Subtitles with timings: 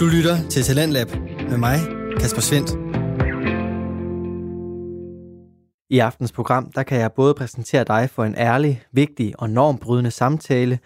[0.00, 1.08] Du lytter til Talentlab
[1.50, 1.78] med mig,
[2.20, 2.70] Kasper Svendt.
[5.90, 10.10] I aftens program, der kan jeg både præsentere dig for en ærlig, vigtig og normbrydende
[10.10, 10.78] samtale,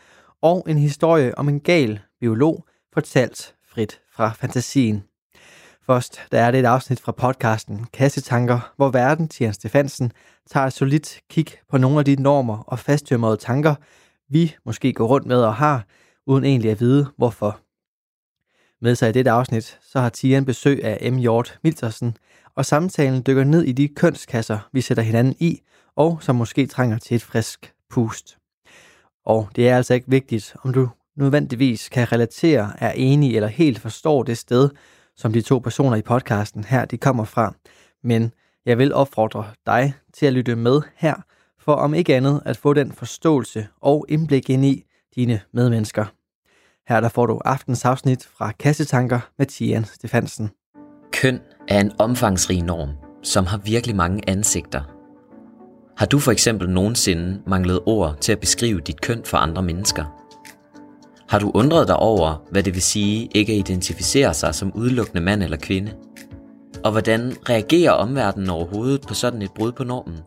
[0.42, 2.64] og en historie om en gal biolog,
[2.94, 5.04] fortalt frit fra fantasien.
[5.86, 10.12] Først, der er det et afsnit fra podcasten Kassetanker, hvor verden, Tian Stefansen,
[10.50, 13.74] tager et solidt kig på nogle af de normer og fasttømrede tanker,
[14.28, 15.84] vi måske går rundt med og har,
[16.26, 17.63] uden egentlig at vide hvorfor.
[18.84, 21.16] Med sig i dette afsnit, så har Tian besøg af M.
[21.16, 22.16] Hjort Miltersen,
[22.54, 25.60] og samtalen dykker ned i de kønskasser, vi sætter hinanden i,
[25.96, 28.38] og som måske trænger til et frisk pust.
[29.26, 33.78] Og det er altså ikke vigtigt, om du nødvendigvis kan relatere, er enig eller helt
[33.78, 34.70] forstår det sted,
[35.16, 37.54] som de to personer i podcasten her, de kommer fra.
[38.02, 38.32] Men
[38.66, 41.14] jeg vil opfordre dig til at lytte med her,
[41.58, 46.04] for om ikke andet at få den forståelse og indblik ind i dine medmennesker.
[46.88, 50.50] Her der får du aftens afsnit fra Kassetanker med Tian Stefansen.
[51.12, 52.90] Køn er en omfangsrig norm,
[53.22, 54.82] som har virkelig mange ansigter.
[55.96, 60.04] Har du for eksempel nogensinde manglet ord til at beskrive dit køn for andre mennesker?
[61.28, 65.20] Har du undret dig over, hvad det vil sige ikke at identificere sig som udelukkende
[65.20, 65.94] mand eller kvinde?
[66.84, 70.18] Og hvordan reagerer omverdenen overhovedet på sådan et brud på normen?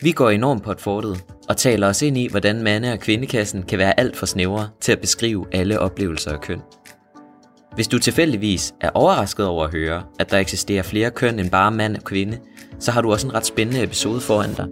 [0.00, 3.62] Vi går enormt på et fortet og taler os ind i, hvordan mande- og kvindekassen
[3.62, 6.60] kan være alt for snævre til at beskrive alle oplevelser af køn.
[7.74, 11.70] Hvis du tilfældigvis er overrasket over at høre, at der eksisterer flere køn end bare
[11.70, 12.38] mand og kvinde,
[12.78, 14.66] så har du også en ret spændende episode foran dig.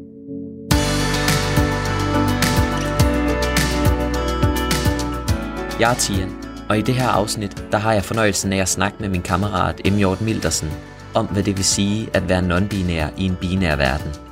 [5.80, 6.30] Jeg er Tian,
[6.68, 9.92] og i det her afsnit, der har jeg fornøjelsen af at snakke med min kammerat
[9.92, 9.96] M.
[9.96, 10.68] Hjort Mildersen
[11.14, 14.23] om, hvad det vil sige at være non-binær i en binær verden.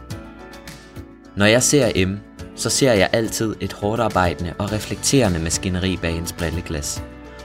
[1.37, 2.19] Når jeg ser M,
[2.57, 7.03] så ser jeg altid et hårdt arbejdende og reflekterende maskineri bag hendes brilleglas.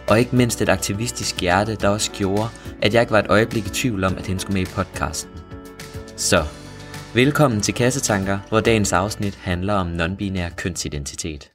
[0.08, 2.50] Og ikke mindst et aktivistisk hjerte, der også gjorde,
[2.82, 5.32] at jeg ikke var et øjeblik i tvivl om, at hun skulle med i podcasten.
[6.16, 6.44] Så,
[7.14, 11.52] velkommen til Kassetanker, hvor dagens afsnit handler om non-binær kønsidentitet.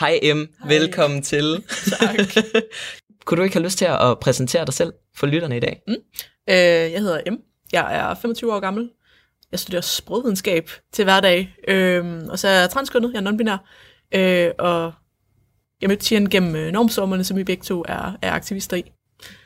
[0.00, 0.68] Hej M, Hej.
[0.68, 1.64] velkommen til.
[2.00, 2.18] Tak.
[3.24, 5.80] Kunne du ikke have lyst til at præsentere dig selv for lytterne i dag?
[5.88, 5.94] Mm.
[6.50, 6.56] Øh,
[6.92, 7.34] jeg hedder M.
[7.72, 8.90] Jeg er 25 år gammel.
[9.52, 11.54] Jeg studerer sprogvidenskab til hverdag.
[11.68, 13.58] Øh, og så er jeg transkønnet, jeg er non-binær.
[14.14, 14.92] Øh, og
[15.80, 18.92] jeg mødte Tien gennem øh, normstormerne, som vi begge to er, er aktivister i.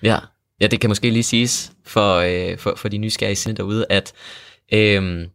[0.02, 0.18] Ja.
[0.60, 4.12] ja, det kan måske lige siges for, øh, for, for de nysgerrige sinde derude, at,
[4.72, 5.26] øh,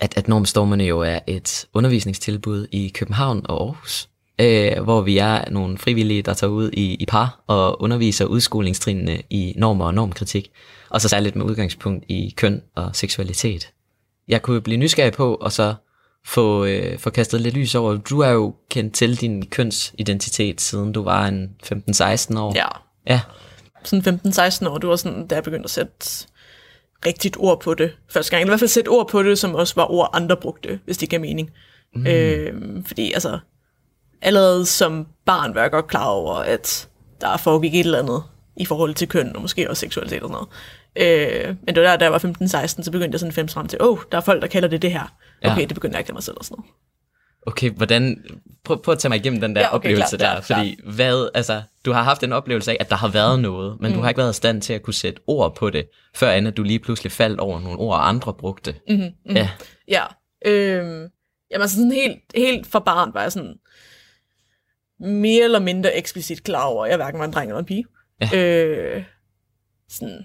[0.00, 4.08] at, at normstormerne jo er et undervisningstilbud i København og Aarhus
[4.40, 9.22] øh, hvor vi er nogle frivillige, der tager ud i, i par og underviser udskolingstrinene
[9.30, 10.50] i normer og normkritik,
[10.88, 13.72] og så særligt med udgangspunkt i køn og seksualitet.
[14.28, 15.74] Jeg kunne blive nysgerrig på, og så
[16.26, 17.96] få, øh, få kastet lidt lys over.
[17.96, 22.52] Du er jo kendt til din kønsidentitet, siden du var en 15-16 år.
[22.56, 22.66] Ja.
[23.06, 23.20] Ja.
[23.84, 26.26] Sådan 15-16 år, du var sådan, da jeg begyndte at sætte
[27.06, 28.40] rigtigt ord på det første gang.
[28.40, 30.98] Eller i hvert fald sætte ord på det, som også var ord, andre brugte, hvis
[30.98, 31.50] det giver mening.
[31.94, 32.06] Mm.
[32.06, 32.52] Øh,
[32.86, 33.38] fordi altså,
[34.22, 36.88] allerede som barn var jeg godt klar over, at
[37.20, 38.22] der foregik et eller andet
[38.56, 40.48] i forhold til køn, og måske også seksualitet og sådan noget.
[40.96, 42.18] Øh, men det var der, da jeg var
[42.66, 44.68] 15-16, så begyndte jeg sådan at frem til, åh, oh, der er folk, der kalder
[44.68, 45.14] det det her.
[45.42, 45.64] Okay, ja.
[45.64, 46.70] det begyndte jeg ikke at mig selv og sådan noget.
[47.46, 48.24] Okay, hvordan,
[48.64, 50.74] prøv, prøv at tage mig igennem den der ja, okay, oplevelse klar, der, klar, fordi
[50.74, 50.92] klar.
[50.92, 53.96] hvad, altså, du har haft en oplevelse af, at der har været noget, men mm.
[53.96, 56.48] du har ikke været i stand til at kunne sætte ord på det, før end
[56.48, 58.74] at du lige pludselig faldt over nogle ord, andre brugte.
[58.88, 59.36] Mm-hmm, mm-hmm.
[59.36, 59.50] Ja.
[59.88, 60.04] Ja,
[60.46, 60.84] øh,
[61.50, 63.54] jamen altså sådan helt, helt for barn var jeg sådan,
[65.00, 67.84] mere eller mindre eksplicit klar over, at jeg hverken var en dreng eller en pige.
[68.20, 68.38] Ja.
[68.38, 69.04] Øh,
[69.88, 70.24] sådan.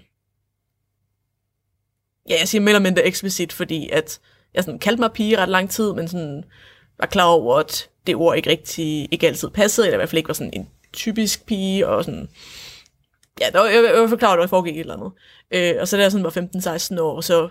[2.28, 4.20] Ja, jeg siger mere eller mindre eksplicit, fordi at
[4.54, 6.44] jeg sådan kaldte mig pige ret lang tid, men sådan
[6.98, 10.18] var klar over, at det ord ikke rigtig, ikke altid passede, eller i hvert fald
[10.18, 12.28] ikke var sådan en typisk pige, og sådan,
[13.40, 15.12] ja, der var, jeg, jeg var klar over, at der foregik et eller andet.
[15.50, 17.48] Øh, og så da jeg sådan var 15-16 år, så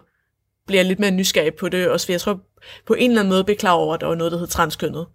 [0.68, 2.42] blev jeg lidt mere nysgerrig på det, også fordi jeg tror,
[2.86, 5.08] på en eller anden måde blev klar over, at der var noget, der hed transkønnet.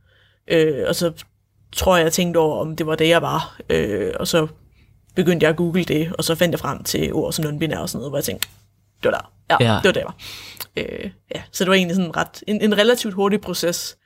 [0.48, 1.12] Øh, og så
[1.72, 3.60] tror jeg, jeg tænkte over, om det var det, jeg var.
[3.70, 4.46] Øh, og så
[5.14, 7.88] begyndte jeg at google det, og så fandt jeg frem til ord som non-binær og
[7.88, 8.48] sådan noget, hvor jeg tænkte,
[9.02, 9.32] det var der.
[9.50, 9.76] Ja, ja.
[9.76, 10.16] det var det, jeg var.
[10.76, 11.42] Øh, ja.
[11.52, 13.96] Så det var egentlig sådan ret, en, en relativt hurtig proces,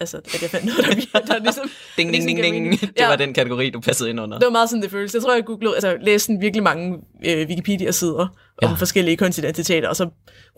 [0.00, 1.70] altså, at jeg fandt noget, der, der ligesom...
[1.96, 2.80] ding, ding, ding, ding.
[2.80, 3.08] Det ja.
[3.08, 4.38] var den kategori, du passede ind under.
[4.38, 5.14] Det var meget sådan, det føltes.
[5.14, 8.26] Jeg tror, jeg googlede, altså læste virkelig mange øh, Wikipedia-sider
[8.62, 8.68] ja.
[8.68, 10.08] om forskellige kønsidentiteter, og så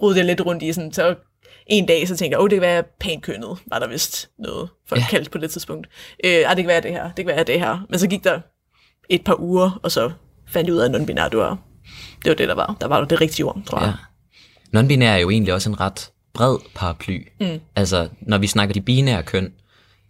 [0.02, 1.14] rodede jeg lidt rundt i sådan, så
[1.66, 4.30] en dag, så tænkte jeg, åh, oh, det kan være pænt kønnet, var der vist
[4.38, 5.06] noget, folk ja.
[5.10, 5.88] kaldte på det tidspunkt.
[6.24, 7.86] Øh, ej, det kan være det her, det kan være det her.
[7.90, 8.40] Men så gik der
[9.08, 10.10] et par uger, og så
[10.48, 11.58] fandt jeg ud af, at non-binær, det var,
[12.24, 12.76] det var det, der var.
[12.80, 13.94] Der var det rigtige ord, tror jeg.
[14.74, 14.80] Ja.
[14.80, 17.28] Non-binær er jo egentlig også en ret bred paraply.
[17.40, 17.60] Mm.
[17.76, 19.52] Altså, når vi snakker de binære køn,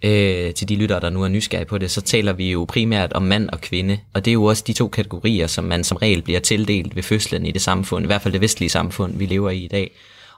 [0.05, 3.13] øh, til de lyttere, der nu er nysgerrige på det, så taler vi jo primært
[3.13, 5.97] om mand og kvinde, og det er jo også de to kategorier, som man som
[5.97, 9.27] regel bliver tildelt ved fødslen i det samfund, i hvert fald det vestlige samfund, vi
[9.27, 9.91] lever i i dag.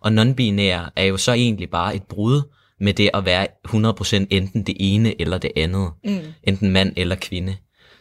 [0.03, 2.43] Og non-binær er jo så egentlig bare et brud
[2.81, 5.91] med det at være 100% enten det ene eller det andet.
[6.05, 6.21] Mm.
[6.43, 7.57] Enten mand eller kvinde.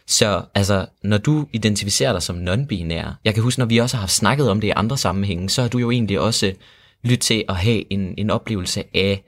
[0.06, 4.06] Så altså, når du identificerer dig som non-binær, jeg kan huske, når vi også har
[4.06, 6.52] snakket om det i andre sammenhænge, så har du jo egentlig også
[7.04, 9.24] lyttet til at have en, en oplevelse af,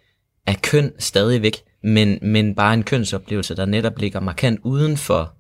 [0.46, 5.34] af køn stadigvæk, men, men bare en kønsoplevelse, der netop ligger markant uden for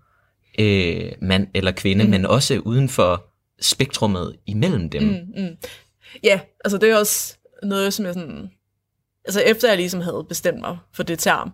[0.58, 2.10] øh, mand eller kvinde, mm.
[2.10, 3.24] men også uden for
[3.60, 5.02] spektrummet imellem dem.
[5.02, 5.56] Mm, mm.
[6.22, 8.50] Ja, altså det er også noget, som jeg sådan...
[9.24, 11.52] Altså efter jeg ligesom havde bestemt mig for det term,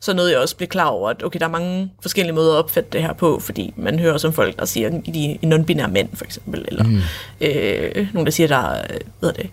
[0.00, 2.58] så nåede jeg også blive klar over, at okay, der er mange forskellige måder at
[2.58, 5.90] opfatte det her på, fordi man hører som folk, der siger, at de er non-binære
[5.90, 6.98] mænd, for eksempel, eller mm.
[7.40, 9.50] øh, nogen, der siger, der er, hvad det,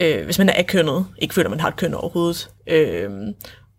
[0.00, 2.50] øh, hvis man er kønnet, ikke føler, man har et køn overhovedet.
[2.66, 3.10] Øh,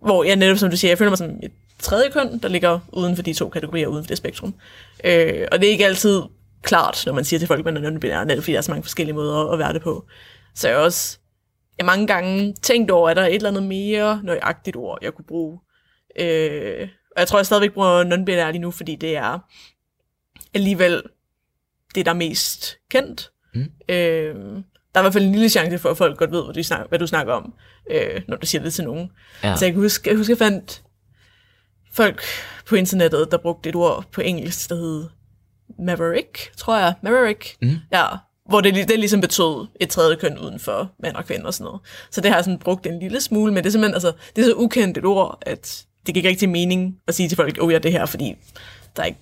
[0.04, 2.80] hvor jeg netop, som du siger, jeg føler mig som et tredje køn, der ligger
[2.94, 4.54] uden for de to kategorier, uden for det spektrum.
[5.04, 6.22] Øh, og det er ikke altid
[6.61, 8.83] klart, når man siger til folk, man er non-binær, netop fordi der er så mange
[8.83, 10.05] forskellige måder at være det på.
[10.55, 11.17] Så jeg også
[11.77, 15.13] jeg mange gange tænkt over, at der er et eller andet mere nøjagtigt ord, jeg
[15.13, 15.59] kunne bruge.
[16.19, 19.39] Øh, og jeg tror, jeg stadigvæk bruger non-binær lige nu, fordi det er
[20.53, 21.03] alligevel
[21.95, 23.31] det, der er mest kendt.
[23.53, 23.71] Mm.
[23.89, 24.35] Øh,
[24.93, 26.63] der er i hvert fald en lille chance for, at folk godt ved, hvad du
[26.63, 27.53] snakker, hvad du snakker om,
[27.91, 29.11] øh, når du siger det til nogen.
[29.43, 29.55] Ja.
[29.55, 30.83] Så jeg kan huske, jeg huske, jeg fandt
[31.93, 32.21] folk
[32.65, 35.09] på internettet, der brugte et ord på engelsk, der hed
[35.81, 36.94] Maverick, tror jeg.
[37.01, 37.56] Maverick.
[37.62, 37.75] Mm.
[37.92, 38.06] Ja,
[38.50, 41.66] hvor det, det ligesom betød et tredje køn uden for mænd og kvinder og sådan
[41.66, 41.81] noget.
[42.12, 44.42] Så det har jeg sådan brugt en lille smule, men det er simpelthen, altså, det
[44.42, 47.74] er så ukendt et ord, at det ikke rigtig mening at sige til folk, oh
[47.74, 48.36] ja, det her, fordi
[48.95, 49.19] der er ikke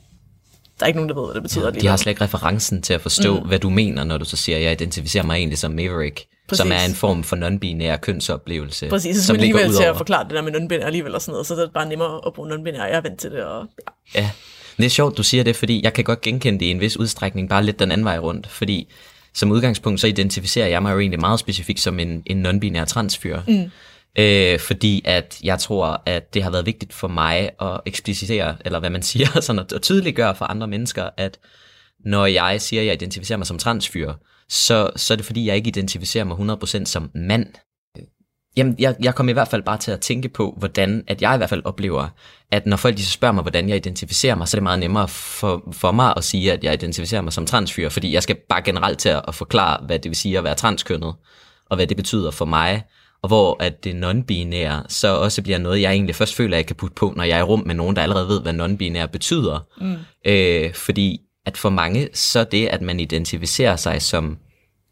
[0.79, 1.71] der er ikke nogen, der ved, hvad det betyder.
[1.73, 3.47] Ja, de har slet ikke referencen til at forstå, mm.
[3.47, 6.57] hvad du mener, når du så siger, at jeg identificerer mig egentlig som Maverick, Præcis.
[6.57, 8.89] som er en form for non-binær kønsoplevelse.
[8.89, 11.47] Præcis, så som alligevel til at forklare det der med non-binær alligevel og sådan noget,
[11.47, 13.43] så det er bare nemmere at bruge non-binær, jeg er vant til det.
[13.43, 13.65] Og,
[14.15, 14.21] ja.
[14.21, 14.29] ja,
[14.79, 16.97] det er sjovt, du siger det, fordi jeg kan godt genkende det i en vis
[16.97, 18.87] udstrækning, bare lidt den anden vej rundt, fordi
[19.33, 23.39] som udgangspunkt, så identificerer jeg mig jo egentlig meget specifikt som en, en non-binær transfyr.
[23.47, 23.71] Mm.
[24.15, 28.79] Øh, fordi at jeg tror, at det har været vigtigt for mig at eksplicitere, eller
[28.79, 31.39] hvad man siger, sådan at, at tydeliggøre for andre mennesker, at
[32.05, 34.13] når jeg siger, at jeg identificerer mig som transfyr,
[34.49, 36.37] så, så er det fordi, jeg ikke identificerer mig
[36.81, 37.47] 100% som mand.
[38.59, 41.33] Jamen, jeg, jeg kommer i hvert fald bare til at tænke på, hvordan at jeg
[41.33, 42.07] i hvert fald oplever,
[42.51, 44.79] at når folk de så spørger mig, hvordan jeg identificerer mig, så er det meget
[44.79, 48.35] nemmere for, for mig at sige, at jeg identificerer mig som transfyr, fordi jeg skal
[48.49, 51.13] bare generelt til at, at forklare, hvad det vil sige at være transkønnet,
[51.69, 52.83] og hvad det betyder for mig,
[53.21, 56.65] og hvor at det non-binære så også bliver noget, jeg egentlig først føler, at jeg
[56.65, 59.07] kan putte på, når jeg er i rum med nogen, der allerede ved, hvad non-binære
[59.07, 59.67] betyder.
[59.81, 59.95] Mm.
[60.25, 64.37] Øh, fordi at for mange, så det, at man identificerer sig som,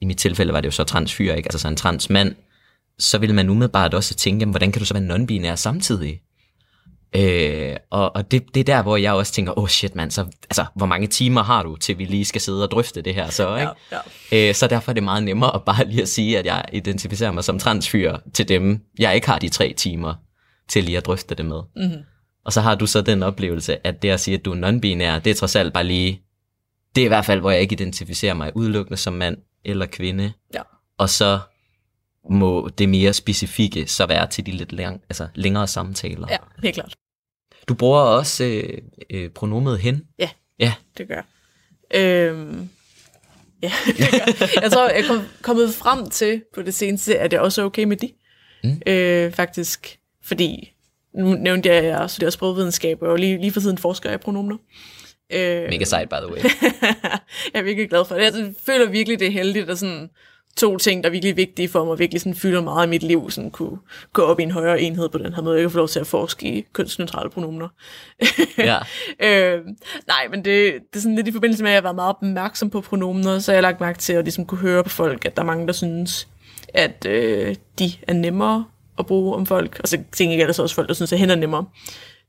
[0.02, 1.48] i mit tilfælde var det jo så transfyr, ikke?
[1.48, 2.36] altså så en transmand,
[3.00, 6.22] så vil man umiddelbart også tænke, jamen, hvordan kan du så være non-binær samtidig?
[7.16, 10.26] Øh, og og det, det er der, hvor jeg også tænker, oh shit mand, så,
[10.44, 13.30] altså, hvor mange timer har du, til vi lige skal sidde og drøfte det her
[13.30, 13.72] så, ikke?
[13.92, 13.98] Ja,
[14.32, 14.50] ja.
[14.50, 17.32] Øh, så derfor er det meget nemmere at bare lige at sige, at jeg identificerer
[17.32, 20.14] mig som transfyr til dem, jeg ikke har de tre timer
[20.70, 21.62] til lige at drøfte det med.
[21.76, 22.04] Mm-hmm.
[22.46, 25.20] Og så har du så den oplevelse, at det at sige, at du er non-binær,
[25.20, 26.22] det er trods alt bare lige,
[26.96, 30.34] det er i hvert fald, hvor jeg ikke identificerer mig udelukkende som mand eller kvinde.
[30.54, 30.62] Ja.
[30.98, 31.40] Og så
[32.30, 36.28] må det mere specifikke så være til de lidt læng- altså længere samtaler.
[36.30, 36.96] Ja, helt klart.
[37.68, 38.78] Du bruger også øh,
[39.10, 40.02] øh, pronomet hen.
[40.20, 41.22] Ja, ja, det gør
[41.96, 42.70] øhm,
[43.64, 44.62] Ja, det gør.
[44.62, 47.84] jeg tror, jeg er kommet frem til på det seneste, at det også er okay
[47.84, 48.12] med de.
[48.64, 48.82] Mm.
[48.88, 50.74] Øh, faktisk, fordi
[51.18, 54.24] nu nævnte jeg, at jeg studerer sprogvidenskab, og lige, lige for tiden forsker jeg i
[54.24, 54.58] pronomer.
[55.34, 56.38] Øh, Mega sejt, by the way.
[57.54, 58.24] jeg er virkelig glad for det.
[58.24, 60.10] Jeg føler virkelig, det er heldigt at sådan
[60.58, 63.32] to ting, der er virkelig vigtige for mig, virkelig sådan fylder meget i mit liv,
[63.32, 63.78] sådan kunne
[64.14, 65.56] gå op i en højere enhed på den her måde.
[65.56, 67.68] Jeg kan få lov til at forske i kønsneutrale pronomener.
[68.58, 68.78] Ja.
[69.28, 69.66] øh,
[70.08, 72.16] nej, men det, det er sådan lidt i forbindelse med, at jeg har været meget
[72.16, 75.26] opmærksom på pronomener, så jeg har lagt mærke til at ligesom kunne høre på folk,
[75.26, 76.28] at der er mange, der synes,
[76.74, 78.66] at øh, de er nemmere
[79.00, 79.80] at bruge om folk.
[79.80, 81.66] Og så tænker jeg ellers også folk, der synes, at hen er nemmere.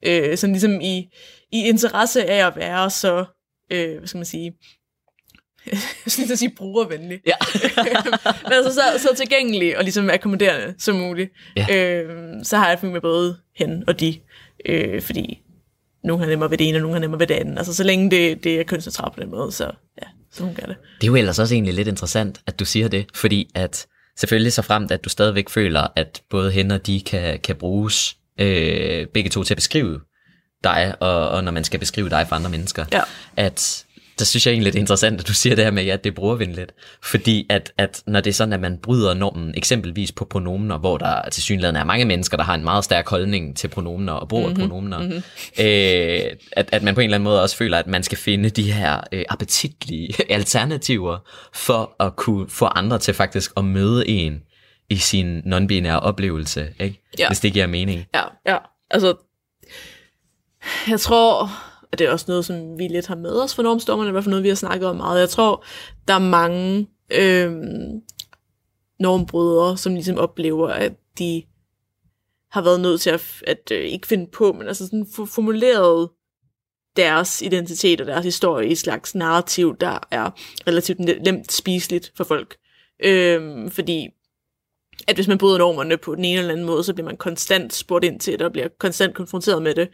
[0.03, 1.09] Øh, sådan ligesom i,
[1.53, 3.25] i interesse af at være så,
[3.73, 4.53] øh, hvad skal man sige,
[6.07, 7.21] synes at sige brugervenlig.
[7.27, 7.35] Ja.
[8.45, 11.33] Men altså så, så tilgængelig og ligesom akkommoderende som muligt.
[11.57, 11.67] Ja.
[11.77, 14.19] Øh, så har jeg med både hen og de,
[14.67, 15.43] øh, fordi
[16.05, 17.59] nogle har nemmere ved det ene, og nogle har nemmere ved det andet.
[17.59, 19.65] Altså så længe det, det er kønsneutralt på den måde, så
[20.03, 20.77] ja, så hun gør det.
[21.01, 23.87] Det er jo ellers også egentlig lidt interessant, at du siger det, fordi at
[24.19, 28.17] selvfølgelig så fremt, at du stadigvæk føler, at både hen og de kan, kan bruges
[28.41, 30.01] øh, begge to til at beskrive
[30.65, 33.01] dig, og, og når man skal beskrive dig for andre mennesker, ja.
[33.37, 33.85] at
[34.19, 36.11] der synes jeg egentlig, det er interessant, at du siger det her med, at det
[36.11, 36.73] er brugervenligt.
[37.03, 40.99] Fordi at, at når det er sådan, at man bryder normen, eksempelvis på pronomener, hvor
[40.99, 44.29] der til synligheden er mange mennesker, der har en meget stærk holdning til pronomener og
[44.29, 44.69] bruger mm-hmm.
[44.69, 45.23] pronomener, mm-hmm.
[45.61, 48.51] øh, at, at man på en eller anden måde også føler, at man skal finde
[48.51, 51.19] de her øh, appetitlige alternativer,
[51.55, 54.43] for at kunne få andre til faktisk at møde en
[54.91, 57.03] i sin non-binære oplevelse, ikke?
[57.19, 57.29] Ja.
[57.29, 58.05] hvis det giver mening.
[58.15, 58.57] Ja, ja.
[58.91, 59.15] Altså,
[60.89, 61.51] jeg tror,
[61.93, 64.25] og det er også noget, som vi lidt har med os for normstormerne, i hvert
[64.25, 65.21] fald noget, vi har snakket om meget.
[65.21, 65.65] Jeg tror,
[66.09, 67.53] der er mange øh,
[69.01, 71.43] normbrydere, som ligesom oplever, at de
[72.51, 76.09] har været nødt til at, at øh, ikke finde på, men altså sådan formuleret
[76.97, 80.31] deres identitet og deres historie i et slags narrativ, der er
[80.67, 82.57] relativt nemt spiseligt for folk.
[83.05, 84.09] Øh, fordi
[85.09, 87.75] at hvis man bryder normerne på den ene eller anden måde, så bliver man konstant
[87.75, 89.89] spurgt ind til det, og bliver konstant konfronteret med det.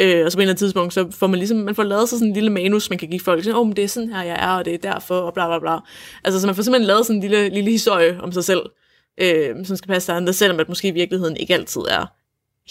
[0.00, 2.08] Øh, og så på en eller anden tidspunkt, så får man ligesom, man får lavet
[2.08, 4.12] sig sådan en lille manus, man kan give folk, sådan, oh, men det er sådan
[4.12, 5.78] her, jeg er, og det er derfor, og bla bla bla.
[6.24, 8.60] Altså, så man får simpelthen lavet sådan en lille, lille historie om sig selv,
[9.20, 12.06] øh, som skal passe til andre, selvom at måske i virkeligheden ikke altid er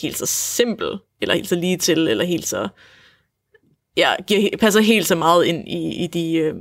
[0.02, 2.68] helt så simpel, eller helt så lige til, eller helt så,
[3.98, 6.56] ja, giver, passer helt så meget ind i, i de øh,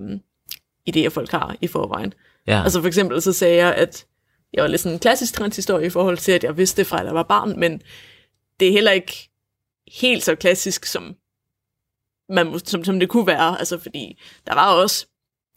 [0.91, 2.13] idéer, folk har i forvejen.
[2.47, 2.63] Ja.
[2.63, 4.07] Altså for eksempel så sagde jeg, at
[4.55, 7.01] jeg var lidt sådan en klassisk transhistorie i forhold til, at jeg vidste det fra,
[7.01, 7.83] at jeg var barn, men
[8.61, 9.31] det er heller ikke
[10.01, 11.15] helt så klassisk, som,
[12.29, 13.59] man, som, som det kunne være.
[13.59, 15.07] Altså, fordi der var også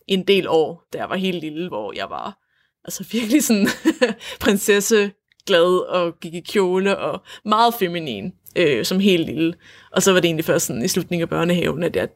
[0.08, 2.39] en del år, da jeg var helt lille, hvor jeg var
[2.86, 3.68] altså virkelig sådan
[4.44, 5.12] prinsesse
[5.46, 9.54] glad og gik i kjole og meget feminin øh, som helt lille.
[9.92, 12.10] Og så var det egentlig først sådan i slutningen af børnehaven, at jeg,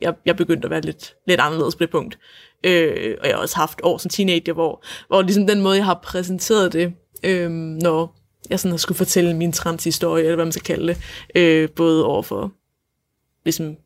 [0.00, 2.18] jeg, jeg begyndte at være lidt, lidt anderledes på det punkt.
[2.64, 5.84] Øh, og jeg har også haft år som teenager, hvor, hvor ligesom den måde, jeg
[5.84, 6.94] har præsenteret det,
[7.24, 8.16] øh, når
[8.50, 10.98] jeg sådan har skulle fortælle min transhistorie, eller hvad man skal kalde det,
[11.34, 12.52] øh, både overfor
[13.44, 13.76] ligesom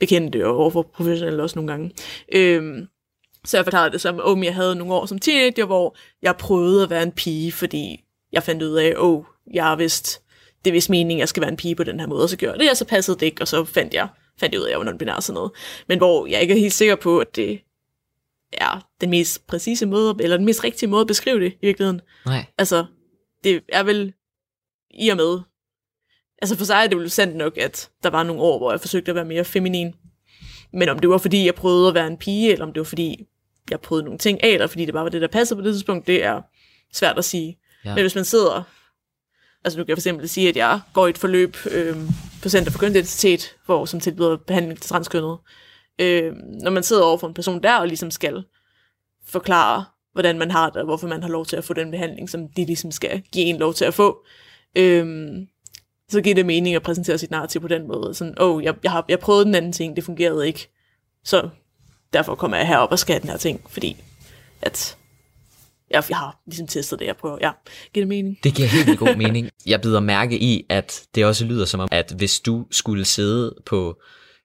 [0.00, 1.90] bekendte og overfor professionelle også nogle gange.
[2.34, 2.86] Øh,
[3.44, 6.82] så jeg forklarede det som, om jeg havde nogle år som teenager, hvor jeg prøvede
[6.82, 10.22] at være en pige, fordi jeg fandt ud af, åh, oh, jeg har vist,
[10.64, 12.28] det er vist meningen, at jeg skal være en pige på den her måde, og
[12.28, 14.08] så gjorde jeg det, og så passede det ikke, og så fandt jeg,
[14.40, 15.52] fandt jeg ud af, at jeg var non-binær sådan noget.
[15.88, 17.60] Men hvor jeg ikke er helt sikker på, at det
[18.58, 22.00] er den mest præcise måde, eller den mest rigtige måde at beskrive det i virkeligheden.
[22.26, 22.46] Nej.
[22.58, 22.86] Altså,
[23.44, 24.12] det er vel
[24.90, 25.40] i og med,
[26.42, 28.80] altså for sig er det jo sandt nok, at der var nogle år, hvor jeg
[28.80, 29.94] forsøgte at være mere feminin.
[30.72, 32.84] Men om det var fordi, jeg prøvede at være en pige, eller om det var
[32.84, 33.26] fordi,
[33.70, 35.74] jeg prøvede nogle ting af, eller fordi det bare var det, der passede på det
[35.74, 36.42] tidspunkt, det er
[36.92, 37.58] svært at sige.
[37.84, 37.94] Ja.
[37.94, 38.62] Men hvis man sidder,
[39.64, 41.96] altså nu kan jeg for eksempel sige, at jeg går i et forløb øh,
[42.42, 45.38] på Center for Kønsidentitet, hvor som tilbyder behandling til transkønnet,
[45.98, 46.32] øh,
[46.62, 48.44] når man sidder over for en person der og ligesom skal
[49.26, 52.30] forklare, hvordan man har det, og hvorfor man har lov til at få den behandling,
[52.30, 54.24] som de ligesom skal give en lov til at få,
[54.76, 55.36] øh,
[56.08, 58.14] så giver det mening at præsentere sit narrativ på den måde.
[58.14, 60.70] Sådan, åh, oh, jeg, jeg, har, jeg prøvede den anden ting, det fungerede ikke,
[61.24, 61.48] så
[62.12, 63.96] derfor kommer jeg herop og skal den her ting, fordi
[64.62, 64.96] at
[65.90, 67.38] jeg, jeg har ligesom testet det, jeg prøver.
[67.40, 67.50] Ja,
[67.92, 68.38] giver det mening?
[68.44, 69.50] Det giver helt god mening.
[69.66, 73.54] Jeg bider mærke i, at det også lyder som om, at hvis du skulle sidde
[73.66, 74.00] på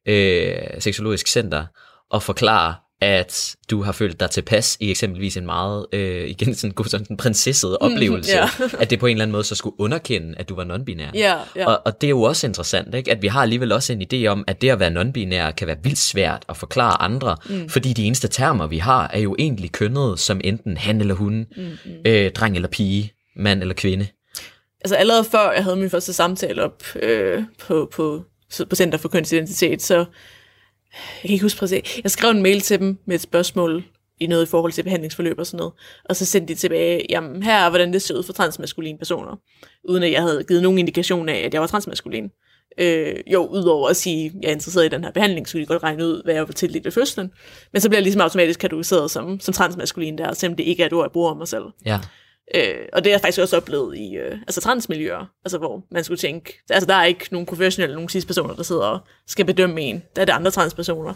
[0.08, 1.66] øh, seksologisk center
[2.12, 6.74] og forklare, at du har følt dig tilpas i eksempelvis en meget, øh, igen sådan
[6.74, 8.82] god sådan en prinsesset mm, oplevelse, mm, yeah.
[8.82, 11.18] at det på en eller anden måde så skulle underkende, at du var non-binær.
[11.18, 11.68] Yeah, yeah.
[11.68, 13.12] Og, og det er jo også interessant, ikke?
[13.12, 15.78] at vi har alligevel også en idé om, at det at være non-binær kan være
[15.84, 17.70] vildt svært at forklare andre, mm.
[17.70, 21.46] fordi de eneste termer, vi har, er jo egentlig kønnet som enten han eller hun,
[21.58, 21.92] mm, mm.
[22.06, 24.08] Øh, dreng eller pige, mand eller kvinde.
[24.82, 28.24] Altså allerede før jeg havde min første samtale op øh, på, på
[28.70, 32.00] på Center for Kønsidentitet, så jeg kan ikke huske præcis.
[32.04, 33.84] Jeg skrev en mail til dem med et spørgsmål
[34.20, 35.74] i noget i forhold til behandlingsforløb og sådan noget.
[36.06, 39.40] Og så sendte de tilbage, jamen her er, hvordan det ser ud for transmaskuline personer.
[39.84, 42.32] Uden at jeg havde givet nogen indikation af, at jeg var transmaskulin.
[42.78, 45.62] Øh, jo, udover at sige, at jeg er interesseret i den her behandling, så kunne
[45.62, 47.32] de godt regne ud, hvad jeg var tildelt ved fødslen.
[47.74, 50.88] Men så bliver jeg ligesom automatisk kategoriseret som, som transmaskulin der, selvom det ikke er
[50.88, 51.64] et ord, jeg bruger om mig selv.
[51.86, 52.00] Ja.
[52.56, 56.04] Øh, og det har jeg faktisk også oplevet i øh, altså transmiljøer, altså hvor man
[56.04, 59.82] skulle tænke, altså der er ikke nogen professionelle, nogen personer, der sidder og skal bedømme
[59.82, 60.04] en.
[60.16, 61.14] Der er det andre transpersoner.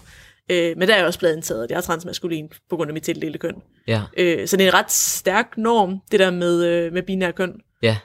[0.52, 2.94] Øh, men der er jeg også blevet indtaget, at jeg er transmaskulin på grund af
[2.94, 3.56] mit tildelte køn.
[3.88, 4.02] Ja.
[4.18, 7.54] Øh, så det er en ret stærk norm, det der med, øh, med binær køn.
[7.82, 7.98] Ja,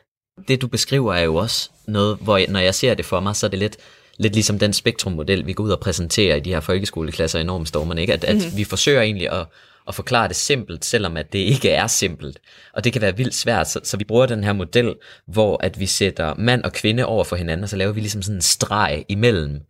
[0.49, 3.47] det du beskriver er jo også noget, hvor når jeg ser det for mig, så
[3.47, 3.77] er det lidt,
[4.19, 8.01] lidt ligesom den spektrummodel, vi går ud og præsenterer i de her folkeskoleklasser i normstormerne,
[8.01, 8.13] ikke?
[8.13, 8.57] At, at mm-hmm.
[8.57, 9.47] vi forsøger egentlig at
[9.89, 12.39] at forklare det simpelt, selvom at det ikke er simpelt.
[12.75, 14.95] Og det kan være vildt svært, så, så vi bruger den her model,
[15.27, 18.23] hvor at vi sætter mand og kvinde over for hinanden, og så laver vi ligesom
[18.23, 19.61] sådan en streg imellem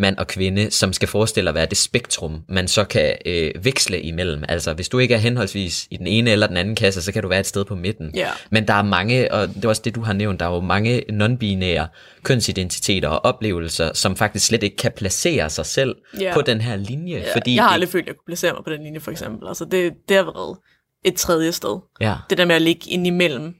[0.00, 4.00] mand og kvinde, som skal forestille at være det spektrum, man så kan øh, veksle
[4.00, 4.44] imellem.
[4.48, 7.22] Altså, hvis du ikke er henholdsvis i den ene eller den anden kasse, så kan
[7.22, 8.10] du være et sted på midten.
[8.14, 8.30] Ja.
[8.50, 10.60] Men der er mange, og det er også det, du har nævnt, der er jo
[10.60, 11.86] mange non-binære
[12.22, 16.34] kønsidentiteter og oplevelser, som faktisk slet ikke kan placere sig selv Ja.
[16.34, 17.16] på den her linje.
[17.16, 19.00] Ja, fordi jeg har det- aldrig følt, at jeg kunne placere mig på den linje,
[19.00, 19.48] for eksempel.
[19.48, 20.58] Altså, det, det har været
[21.04, 21.78] et tredje sted.
[22.00, 22.14] Ja.
[22.30, 23.54] Det der med at ligge ind imellem,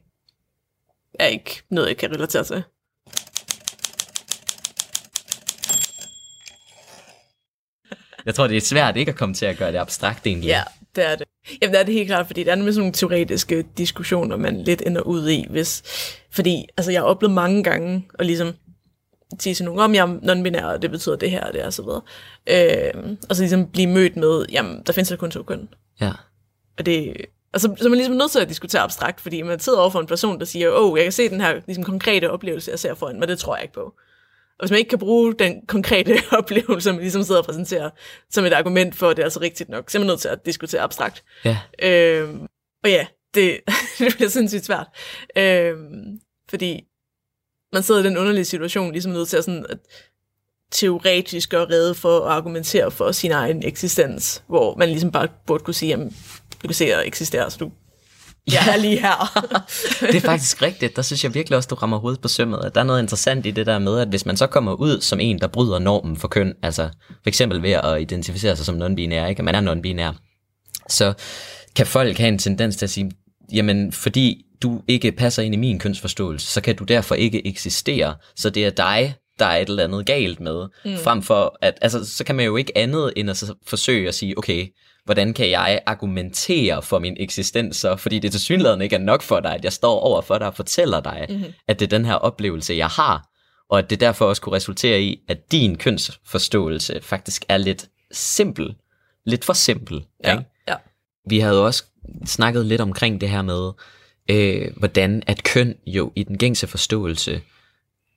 [1.18, 2.62] er ikke noget, jeg kan relatere til.
[8.30, 10.48] Jeg tror, det er svært ikke at komme til at gøre det abstrakt egentlig.
[10.48, 10.62] Ja,
[10.96, 11.26] det er det.
[11.62, 14.62] Jamen, det er det helt klart, fordi der er nemlig sådan nogle teoretiske diskussioner, man
[14.64, 15.82] lidt ender ud i, hvis...
[16.30, 18.52] Fordi, altså, jeg har oplevet mange gange at ligesom
[19.38, 21.72] sige til nogen, om jeg er non-binær, og det betyder det her og det og
[21.72, 22.02] så videre.
[22.46, 25.68] Øh, og så ligesom blive mødt med, jamen, der findes der kun to køn.
[26.00, 26.12] ja.
[26.78, 27.16] Og det,
[27.52, 30.00] og så, så man ligesom nødt til at diskutere abstrakt, fordi man sidder over for
[30.00, 32.78] en person, der siger, åh, oh, jeg kan se den her ligesom, konkrete oplevelse, jeg
[32.78, 33.94] ser foran mig, det tror jeg ikke på.
[34.60, 37.90] Og hvis man ikke kan bruge den konkrete oplevelse, man ligesom sidder og præsenterer,
[38.30, 40.28] som et argument for, at det er altså rigtigt nok, så er man nødt til
[40.28, 41.24] at diskutere abstrakt.
[41.44, 41.58] Ja.
[41.82, 42.46] Øhm,
[42.84, 43.60] og ja, det,
[43.98, 44.86] det bliver sindssygt svært.
[45.36, 46.84] Øhm, fordi
[47.72, 49.78] man sidder i den underlige situation, ligesom nødt til at, sådan, at
[50.70, 55.64] teoretisk gøre rede for at argumentere for sin egen eksistens, hvor man ligesom bare burde
[55.64, 56.16] kunne sige, jamen,
[56.62, 57.72] du kan se, at jeg eksisterer, så du
[58.46, 59.38] jeg er lige her.
[60.12, 60.96] Det er faktisk rigtigt.
[60.96, 62.60] Der synes jeg virkelig også, du rammer hovedet på sømmet.
[62.64, 65.00] At der er noget interessant i det der med, at hvis man så kommer ud
[65.00, 68.82] som en, der bryder normen for køn, altså for eksempel ved at identificere sig som
[68.82, 69.40] non-binær, ikke?
[69.40, 70.12] at man er non-binær,
[70.88, 71.12] så
[71.76, 73.10] kan folk have en tendens til at sige,
[73.52, 78.14] jamen fordi du ikke passer ind i min kønsforståelse, så kan du derfor ikke eksistere.
[78.36, 80.66] Så det er dig, der er et eller andet galt med.
[80.84, 80.96] Mm.
[80.96, 84.38] Frem for, at altså, så kan man jo ikke andet end at forsøge at sige,
[84.38, 84.66] okay,
[85.10, 87.96] hvordan kan jeg argumentere for min eksistens så?
[87.96, 90.46] Fordi det til synligheden ikke er nok for dig, at jeg står over for dig
[90.46, 91.44] og fortæller dig, mm-hmm.
[91.68, 93.28] at det er den her oplevelse, jeg har,
[93.70, 98.74] og at det derfor også kunne resultere i, at din kønsforståelse faktisk er lidt simpel.
[99.26, 100.04] Lidt for simpel.
[100.24, 100.44] ja, Ikke?
[100.68, 100.74] ja.
[101.28, 101.84] Vi havde også
[102.26, 103.70] snakket lidt omkring det her med,
[104.30, 107.40] øh, hvordan at køn jo i den gængse forståelse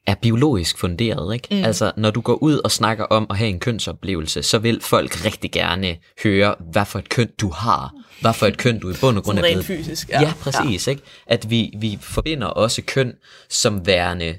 [0.08, 1.34] er biologisk funderet.
[1.34, 1.48] Ikke?
[1.52, 1.64] Mm.
[1.64, 5.26] Altså, når du går ud og snakker om at have en kønsoplevelse, så vil folk
[5.26, 7.94] rigtig gerne høre, hvad for et køn du har.
[8.22, 10.10] Hvad for et køn du i bund og grund Sådan er rent blevet fysisk.
[10.10, 10.88] Ja, ja præcis.
[10.88, 10.92] Ja.
[10.92, 11.04] Ikke?
[11.28, 13.14] At vi, vi forbinder også køn
[13.50, 14.36] som værende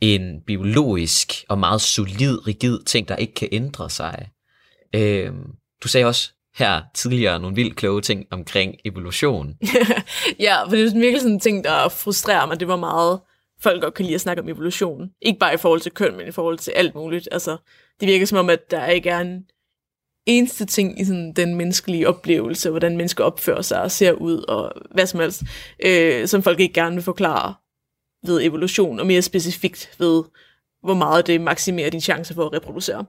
[0.00, 4.28] en biologisk og meget solid, rigid ting, der ikke kan ændre sig.
[4.94, 5.44] Øhm,
[5.82, 9.54] du sagde også her tidligere nogle vildt kloge ting omkring evolution.
[10.40, 12.60] Ja, for det er virkelig sådan en ting, der frustrerer mig.
[12.60, 13.20] Det var meget,
[13.62, 15.10] folk godt kan lide at snakke om evolution.
[15.22, 17.28] Ikke bare i forhold til køn, men i forhold til alt muligt.
[17.32, 17.56] Altså,
[18.00, 19.46] det virker som om, at der ikke er en
[20.26, 24.72] eneste ting i sådan den menneskelige oplevelse, hvordan mennesker opfører sig og ser ud, og
[24.90, 25.42] hvad som helst,
[25.84, 27.54] øh, som folk ikke gerne vil forklare
[28.26, 30.22] ved evolution, og mere specifikt ved,
[30.82, 33.04] hvor meget det maksimerer din chance for at reproducere.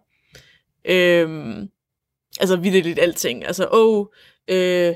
[0.86, 1.58] Øh,
[2.40, 3.46] altså vidderligt alting.
[3.46, 4.06] Altså, åh, oh,
[4.48, 4.96] øh,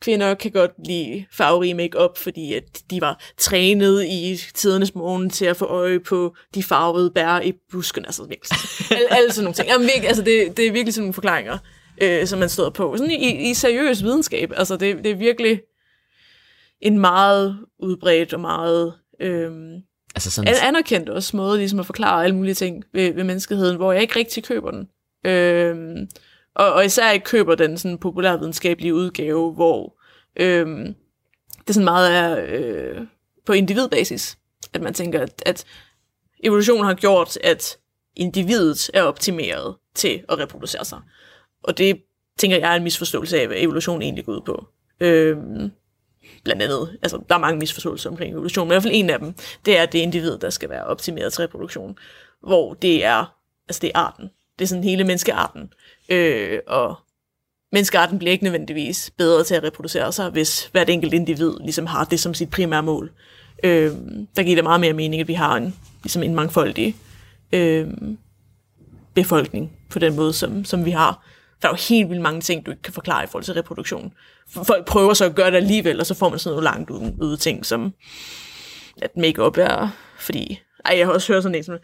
[0.00, 5.44] kvinder kan godt lide farverige make-up, fordi at de var trænet i tidernes morgen til
[5.44, 8.04] at få øje på de farvede bær i busken.
[8.04, 8.58] Altså virkelig
[8.90, 9.68] alle, alle sådan nogle ting.
[9.68, 11.58] Jamen, virkelig, altså, det, det er virkelig sådan nogle forklaringer,
[12.02, 12.96] øh, som man støder på.
[12.96, 14.52] Sådan i, i seriøs videnskab.
[14.56, 15.60] Altså det, det er virkelig
[16.80, 19.50] en meget udbredt og meget øh,
[20.14, 23.76] Altså sådan, an- anerkendt også måde ligesom at forklare alle mulige ting ved, ved menneskeheden,
[23.76, 24.88] hvor jeg ikke rigtig køber den.
[25.26, 25.76] Øh,
[26.58, 29.98] og, og især ikke køber den sådan populærvidenskabelige udgave, hvor
[30.36, 30.94] øhm,
[31.66, 33.00] det sådan meget er øh,
[33.46, 34.38] på individbasis.
[34.72, 35.64] At man tænker, at, at
[36.44, 37.78] evolution har gjort, at
[38.16, 41.00] individet er optimeret til at reproducere sig.
[41.62, 42.02] Og det
[42.38, 44.66] tænker jeg er en misforståelse af, hvad evolution egentlig går ud på.
[45.00, 45.70] Øhm,
[46.44, 49.18] blandt andet, altså der er mange misforståelser omkring evolution, men i hvert fald en af
[49.18, 51.98] dem, det er det individ, der skal være optimeret til reproduktion,
[52.42, 53.36] hvor det er,
[53.68, 54.30] altså det er arten.
[54.58, 55.72] Det er sådan hele menneskearten.
[56.08, 56.96] Øh, og
[57.72, 62.04] menneskearten bliver ikke nødvendigvis bedre til at reproducere sig, hvis hvert enkelt individ ligesom har
[62.04, 63.10] det som sit primære mål.
[63.64, 63.92] Øh,
[64.36, 66.96] der giver det meget mere mening, at vi har en, ligesom en mangfoldig
[67.52, 67.88] øh,
[69.14, 71.24] befolkning på den måde, som, som vi har.
[71.62, 74.12] Der er jo helt vildt mange ting, du ikke kan forklare i forhold til reproduktion.
[74.48, 77.14] Folk prøver så at gøre det alligevel, og så får man sådan noget langt ude,
[77.20, 77.94] ude ting, som
[79.02, 80.60] at make-up er, fordi...
[80.88, 81.74] Ej, jeg har også hørt sådan en, som,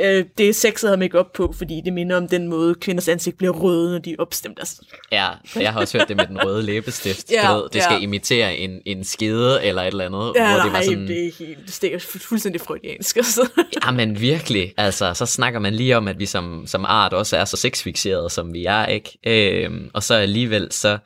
[0.00, 3.08] øh, det er sexet at have make-up på, fordi det minder om den måde, kvinders
[3.08, 4.58] ansigt bliver røde, når de er opstemt.
[4.58, 4.76] Altså,
[5.12, 7.30] ja, jeg har også hørt det med den røde læbestift.
[7.30, 8.00] Ja, ved, det skal ja.
[8.00, 10.32] imitere en, en skede eller et eller andet.
[10.36, 13.16] ja, hvor nej, det var sådan, det er helt, det stikker fu- fuldstændig freudiansk.
[13.16, 13.48] Altså.
[13.86, 14.74] Ja, men virkelig.
[14.76, 18.30] Altså, så snakker man lige om, at vi som, som art også er så sexfixerede,
[18.30, 19.18] som vi er, ikke?
[19.26, 20.98] Øhm, og så alligevel, så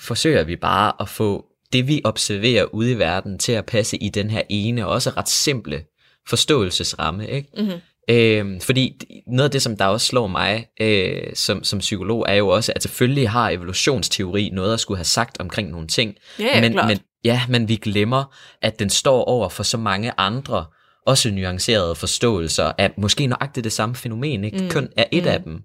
[0.00, 4.08] forsøger vi bare at få det, vi observerer ude i verden, til at passe i
[4.08, 5.82] den her ene, og også ret simple
[6.28, 7.48] forståelsesramme, ikke?
[7.58, 7.80] Mhm.
[8.10, 12.34] Øh, fordi noget af det, som der også slår mig øh, som, som psykolog, er
[12.34, 16.14] jo også, at selvfølgelig har evolutionsteori noget at skulle have sagt omkring nogle ting.
[16.38, 16.88] Ja, ja, men, klart.
[16.88, 20.64] men, ja, men vi glemmer, at den står over for så mange andre,
[21.06, 24.44] også nuancerede forståelser af måske nøjagtigt det samme fænomen.
[24.44, 24.58] Ikke?
[24.58, 24.70] Mm.
[24.70, 25.28] Køn er et mm.
[25.28, 25.62] af dem.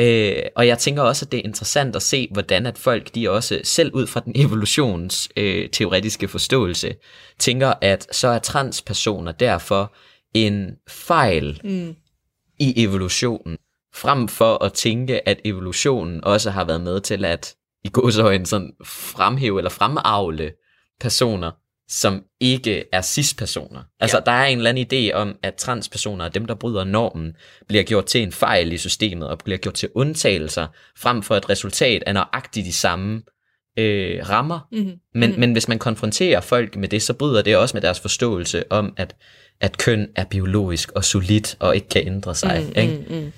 [0.00, 3.30] Øh, og jeg tænker også, at det er interessant at se, hvordan at folk, de
[3.30, 6.94] også selv ud fra den evolutionsteoretiske øh, forståelse,
[7.38, 9.94] tænker, at så er transpersoner derfor
[10.34, 11.96] en fejl mm.
[12.58, 13.58] i evolutionen,
[13.94, 17.54] frem for at tænke, at evolutionen også har været med til at
[17.84, 20.52] i godsøjne sådan fremhæve eller fremavle
[21.00, 21.50] personer,
[21.88, 23.82] som ikke er cis-personer.
[24.00, 24.22] Altså, ja.
[24.24, 27.36] der er en eller anden idé om, at transpersoner, dem der bryder normen,
[27.68, 30.66] bliver gjort til en fejl i systemet, og bliver gjort til undtagelser,
[30.98, 33.22] frem for et resultat af nøjagtigt de samme
[33.78, 34.68] øh, rammer.
[34.72, 34.86] Mm-hmm.
[34.86, 35.40] Men, mm-hmm.
[35.40, 38.94] men hvis man konfronterer folk med det, så bryder det også med deres forståelse om,
[38.96, 39.16] at,
[39.60, 42.66] at køn er biologisk og solidt, og ikke kan ændre sig.
[42.66, 43.04] Mm, ikke?
[43.08, 43.32] Mm, mm.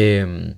[0.00, 0.54] Øhm,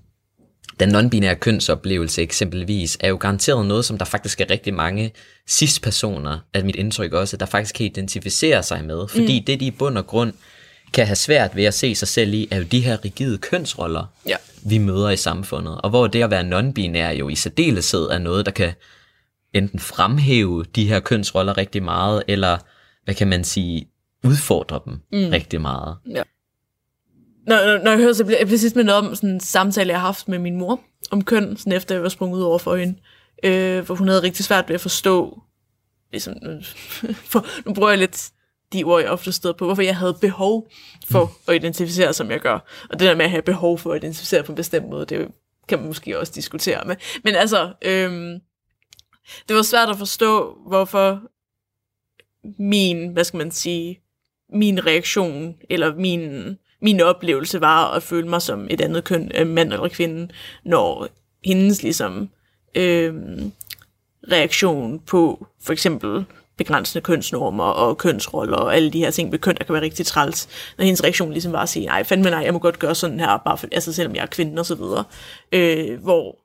[0.80, 5.12] den non-binære kønsoplevelse eksempelvis er jo garanteret noget, som der faktisk er rigtig mange
[5.48, 9.08] cis-personer, er mit indtryk også, der faktisk kan identificere sig med.
[9.08, 9.44] Fordi mm.
[9.44, 10.32] det, de i bund og grund
[10.92, 14.04] kan have svært ved at se sig selv i, er jo de her rigide kønsroller,
[14.28, 14.36] ja.
[14.64, 15.80] vi møder i samfundet.
[15.80, 18.72] Og hvor det at være non-binær jo i særdeleshed er noget, der kan
[19.54, 22.58] enten fremhæve de her kønsroller rigtig meget, eller
[23.04, 23.88] hvad kan man sige,
[24.24, 25.28] udfordre dem mm.
[25.28, 25.96] rigtig meget.
[26.10, 26.22] Ja.
[27.46, 29.90] Når, når, jeg hører, så bliver jeg bliver sidst med noget om sådan en samtale,
[29.90, 32.58] jeg har haft med min mor om køn, sådan efter jeg var sprunget ud over
[32.58, 32.98] for hende,
[33.42, 35.42] øh, hvor hun havde rigtig svært ved at forstå,
[36.10, 36.34] ligesom,
[37.32, 38.30] for, nu bruger jeg lidt
[38.72, 40.68] de ord, jeg ofte stod på, hvorfor jeg havde behov
[41.10, 41.52] for mm.
[41.52, 42.86] at identificere, som jeg gør.
[42.90, 45.28] Og det der med at have behov for at identificere på en bestemt måde, det
[45.68, 46.96] kan man måske også diskutere med.
[47.24, 48.40] Men altså, øhm,
[49.48, 51.22] det var svært at forstå, hvorfor
[52.58, 54.00] min, hvad skal man sige,
[54.52, 59.46] min reaktion, eller min min oplevelse var at føle mig som et andet køn, øh,
[59.46, 60.28] mand eller kvinde,
[60.64, 61.08] når
[61.44, 62.28] hendes ligesom
[62.74, 63.14] øh,
[64.32, 66.24] reaktion på for eksempel
[66.58, 70.06] begrænsende kønsnormer og kønsroller og alle de her ting ved køn, der kan være rigtig
[70.06, 70.48] træls.
[70.78, 73.20] Når hendes reaktion ligesom var at sige, nej, fandme nej, jeg må godt gøre sådan
[73.20, 75.04] her, bare for, altså selvom jeg er kvinde og så videre.
[75.52, 76.38] Øh, hvor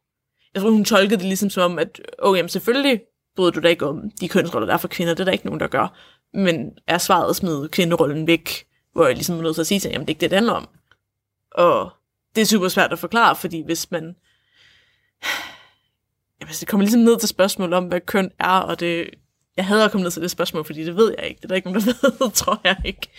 [0.54, 3.02] jeg tror, hun tolkede det ligesom som om, at okay, jamen, selvfølgelig
[3.36, 5.46] bryder du da ikke om de kønsroller, der er for kvinder, det er der ikke
[5.46, 5.98] nogen, der gør.
[6.34, 8.67] Men er svaret at smide kvinderollen væk,
[8.98, 10.38] hvor jeg ligesom er nødt til at sige til jamen det er ikke det, det
[10.38, 10.68] handler om.
[11.52, 11.90] Og
[12.36, 14.04] det er super svært at forklare, fordi hvis man...
[16.42, 19.10] Jamen, det kommer ligesom ned til spørgsmål om, hvad køn er, og det...
[19.58, 21.38] Jeg hader at komme ned til det spørgsmål, fordi det ved jeg ikke.
[21.38, 23.10] Det er der ikke nogen, der ved, tror jeg ikke.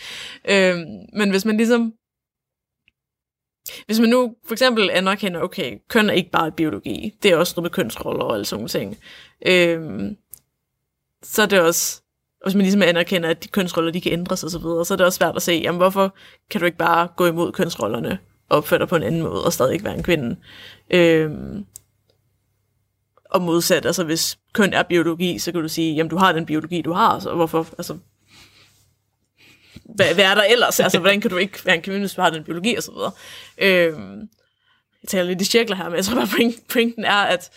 [0.48, 1.92] Øhm, men hvis man ligesom...
[3.86, 7.52] Hvis man nu for eksempel anerkender, okay, køn er ikke bare biologi, det er også
[7.56, 8.98] noget med kønsroller og alle sådan nogle ting.
[9.46, 10.16] Øhm,
[11.22, 12.02] så er det også
[12.44, 14.96] hvis man ligesom anerkender, at de kønsroller de kan ændres osv., så, videre, så er
[14.96, 16.14] det også svært at se, jamen hvorfor
[16.50, 19.52] kan du ikke bare gå imod kønsrollerne og opføre dig på en anden måde og
[19.52, 20.36] stadig ikke være en kvinde?
[20.90, 21.66] Øhm,
[23.30, 26.46] og modsat, altså hvis køn er biologi, så kan du sige, jamen du har den
[26.46, 27.98] biologi, du har, så hvorfor, altså,
[29.94, 30.80] hvad, hvad er der ellers?
[30.80, 32.92] Altså, hvordan kan du ikke være en kvinde, hvis du har den biologi og så
[32.92, 33.12] videre?
[33.58, 34.20] Øhm,
[35.02, 37.50] jeg taler lidt i cirkler her, men jeg tror bare, pointen er, at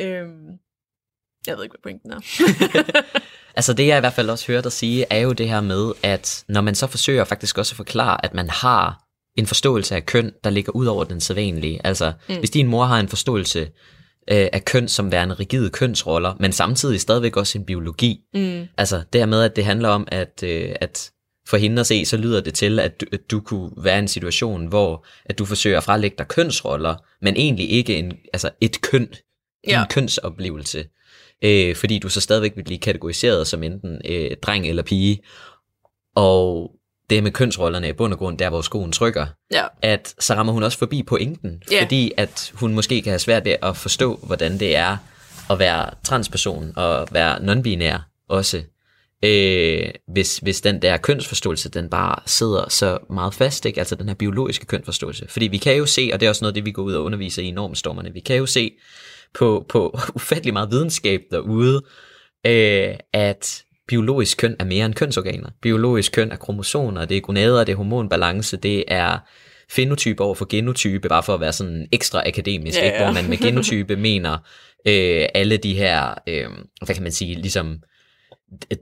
[0.00, 0.58] øhm,
[1.48, 2.20] jeg ved ikke, hvad pointen er.
[3.58, 5.92] Altså det jeg i hvert fald også hører dig sige, er jo det her med,
[6.02, 9.04] at når man så forsøger faktisk også at forklare, at man har
[9.36, 11.80] en forståelse af køn, der ligger ud over den sædvanlige.
[11.86, 12.38] Altså mm.
[12.38, 13.60] hvis din mor har en forståelse
[14.30, 18.20] øh, af køn som værende rigide kønsroller, men samtidig stadigvæk også en biologi.
[18.34, 18.66] Mm.
[18.76, 21.10] Altså dermed, at det handler om, at, øh, at
[21.48, 23.98] for hende at se, så lyder det til, at du, at du kunne være i
[23.98, 28.50] en situation, hvor at du forsøger at frelægge dig kønsroller, men egentlig ikke en, altså
[28.60, 29.08] et køn,
[29.68, 29.82] ja.
[29.82, 30.84] en kønsoplevelse
[31.44, 35.20] øh, fordi du så stadigvæk vil blive kategoriseret som enten øh, dreng eller pige.
[36.14, 36.70] Og
[37.10, 39.64] det med kønsrollerne i bund og grund, der hvor skoen trykker, ja.
[39.82, 41.82] at så rammer hun også forbi pointen, ja.
[41.82, 44.96] fordi at hun måske kan have svært ved at forstå, hvordan det er
[45.50, 47.98] at være transperson og være non-binær
[48.28, 48.62] også.
[49.24, 53.78] Øh, hvis, hvis den der kønsforståelse, den bare sidder så meget fast, ikke?
[53.78, 55.26] altså den her biologiske kønsforståelse.
[55.28, 57.04] Fordi vi kan jo se, og det er også noget det, vi går ud og
[57.04, 58.72] underviser i normstormerne, vi kan jo se,
[59.34, 61.82] på, på ufattelig meget videnskab derude,
[62.46, 65.48] øh, at biologisk køn er mere end kønsorganer.
[65.62, 69.18] Biologisk køn er kromosomer, det er gonader, det er hormonbalance, det er
[69.70, 72.92] fenotype over for genotype, bare for at være sådan ekstra akademisk, ja, ja.
[72.92, 73.04] Ikke?
[73.04, 74.32] hvor man med genotype mener
[74.86, 76.48] øh, alle de her, øh,
[76.84, 77.82] hvad kan man sige, ligesom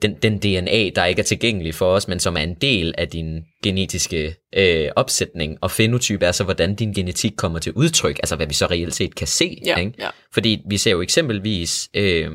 [0.02, 3.08] den, den DNA, der ikke er tilgængelig for os, men som er en del af
[3.08, 8.36] din genetiske øh, opsætning, og fenotype er så, hvordan din genetik kommer til udtryk, altså
[8.36, 9.58] hvad vi så reelt set kan se.
[9.66, 9.92] Ja, ikke?
[9.98, 10.08] ja.
[10.34, 12.30] Fordi vi ser jo eksempelvis øh,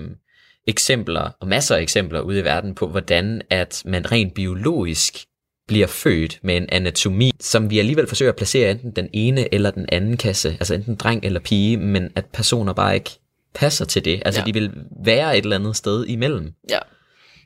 [0.67, 5.17] eksempler, og masser af eksempler ude i verden på, hvordan at man rent biologisk
[5.67, 9.71] bliver født med en anatomi, som vi alligevel forsøger at placere enten den ene eller
[9.71, 13.09] den anden kasse, altså enten dreng eller pige, men at personer bare ikke
[13.53, 14.21] passer til det.
[14.25, 14.45] Altså Ja.
[14.45, 14.71] de vil
[15.05, 16.53] være et eller andet sted imellem.
[16.69, 16.77] Ja.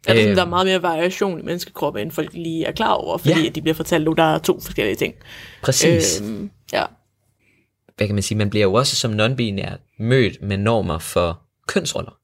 [0.07, 0.35] Er det sådan, Øhm.
[0.35, 3.49] der er meget mere variation i menneskekroppen, end folk lige er klar over, fordi Ja.
[3.49, 5.15] de bliver fortalt, at der er to forskellige ting.
[5.63, 6.21] Præcis.
[6.21, 6.27] Øh.
[6.27, 6.83] Øhm, ja.
[7.97, 12.17] Hvad kan man sige, man bliver jo også som non-binær mødt med normer for kønsroller.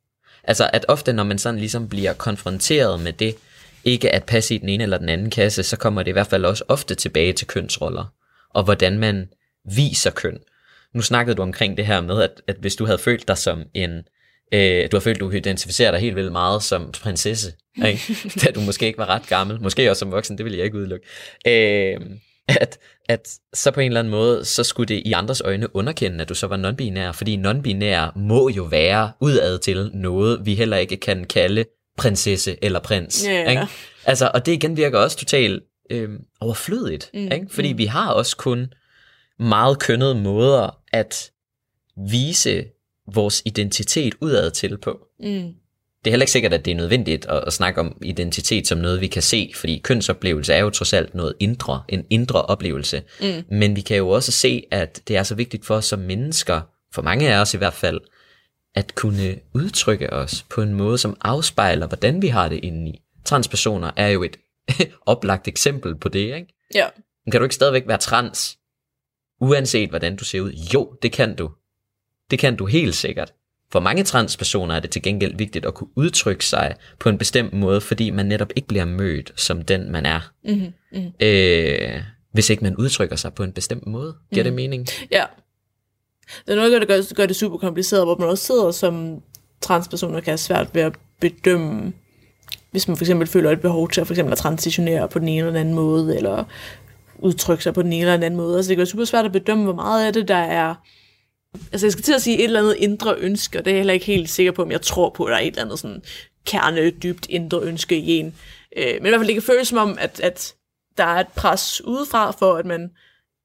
[0.44, 3.36] Altså at ofte, når man sådan ligesom bliver konfronteret med det,
[3.84, 6.28] ikke at passe i den ene eller den anden kasse, så kommer det i hvert
[6.28, 8.14] fald også ofte tilbage til kønsroller,
[8.50, 9.30] og hvordan man
[9.76, 10.38] viser køn.
[10.94, 13.64] Nu snakkede du omkring det her med, at, at hvis du havde følt dig som
[13.74, 14.02] en,
[14.54, 17.54] øh, du har følt, du identificerer dig helt vildt meget som prinsesse,
[17.88, 18.00] ikke?
[18.42, 20.78] da du måske ikke var ret gammel, måske også som voksen, det vil jeg ikke
[20.78, 21.06] udelukke,
[21.48, 22.00] øh,
[22.48, 22.80] at,
[23.10, 26.30] at så på en eller anden måde, så skulle det i andres øjne underkende, at
[26.30, 30.98] du så var non-binær, fordi non-binær må jo være udad til noget, vi heller ikke
[30.98, 31.66] kan kalde
[31.98, 33.26] prinsesse eller prins.
[33.26, 33.50] Ja.
[33.50, 33.68] Ikke?
[34.06, 37.48] Altså, og det igen virker også totalt øh, overflødigt, mm, ikke?
[37.50, 37.78] fordi mm.
[37.78, 38.74] vi har også kun
[39.40, 41.32] meget kønnede måder at
[42.10, 42.66] vise
[43.14, 45.00] vores identitet udad til på.
[45.20, 45.54] Mm.
[46.04, 48.78] Det er heller ikke sikkert, at det er nødvendigt at, at snakke om identitet som
[48.78, 53.04] noget, vi kan se, fordi kønsoplevelse er jo trods alt noget indre, en indre oplevelse.
[53.22, 53.58] Mm.
[53.58, 56.62] Men vi kan jo også se, at det er så vigtigt for os som mennesker,
[56.94, 58.00] for mange af os i hvert fald,
[58.76, 63.02] at kunne udtrykke os på en måde, som afspejler, hvordan vi har det indeni.
[63.26, 64.38] Transpersoner er jo et
[65.06, 66.48] oplagt eksempel på det, ikke?
[66.76, 66.88] Ja.
[67.26, 68.58] Men kan du ikke stadigvæk være trans,
[69.42, 70.52] uanset hvordan du ser ud?
[70.52, 71.52] Jo, det kan du.
[72.32, 73.34] Det kan du helt sikkert.
[73.72, 77.54] For mange transpersoner er det til gengæld vigtigt at kunne udtrykke sig på en bestemt
[77.54, 80.32] måde, fordi man netop ikke bliver mødt som den, man er.
[80.44, 80.74] Mm-hmm.
[80.92, 81.12] Mm.
[81.20, 84.16] Øh, hvis ikke man udtrykker sig på en bestemt måde.
[84.34, 84.88] Giver det mening?
[85.12, 85.24] Ja.
[86.46, 89.22] Det er noget, der gør, gør det super kompliceret, hvor man også sidder som
[89.62, 91.94] transpersoner kan have svært ved at bedømme,
[92.72, 95.28] hvis man for eksempel føler et behov til at for eksempel at transitionere på den
[95.28, 96.44] ene eller den anden måde, eller
[97.20, 98.56] udtrykke sig på den ene eller den anden måde.
[98.58, 100.76] Altså det gør super svært at bedømme, hvor meget af det, der er
[101.54, 103.80] Altså jeg skal til at sige et eller andet indre ønske, og det er jeg
[103.80, 105.80] heller ikke helt sikker på, om jeg tror på, at der er et eller andet
[105.80, 106.04] sådan
[106.46, 108.36] kerne, dybt indre ønske i en.
[108.78, 110.56] Øh, men i hvert fald det kan føles som om, at, at
[110.98, 112.92] der er et pres udefra for, at man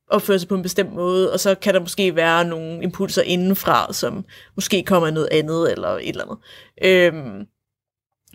[0.08, 3.92] opfører sig på en bestemt måde, og så kan der måske være nogle impulser indenfra,
[3.92, 6.38] som måske kommer af noget andet, eller et eller andet.
[6.82, 7.46] Øhm,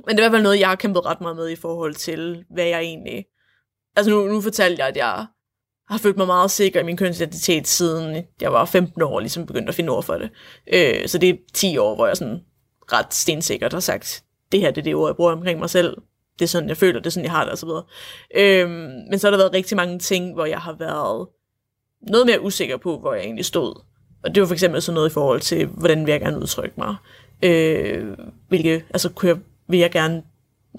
[0.08, 1.96] men det er i hvert fald noget, jeg har kæmpet ret meget med i forhold
[1.96, 3.26] til, hvad jeg egentlig...
[3.96, 5.26] Altså nu, nu fortalte jeg, at jeg
[5.92, 9.46] har følt mig meget sikker i min kønsidentitet, siden jeg var 15 år, og ligesom
[9.46, 10.30] begyndte at finde ord for det.
[10.74, 12.40] Øh, så det er 10 år, hvor jeg sådan
[12.94, 15.98] ret stensikkert har sagt, det her det er det ord, jeg bruger omkring mig selv.
[16.40, 17.84] Det er sådan, jeg føler, det er sådan, jeg har det, og så videre.
[18.36, 21.28] Øhm, men så har der været rigtig mange ting, hvor jeg har været
[22.02, 23.82] noget mere usikker på, hvor jeg egentlig stod.
[24.24, 26.76] Og det var for eksempel sådan noget i forhold til, hvordan vil jeg gerne udtrykke
[26.78, 26.96] mig.
[27.44, 28.08] Øh,
[28.48, 30.24] hvilke, altså kunne jeg, vil jeg gerne,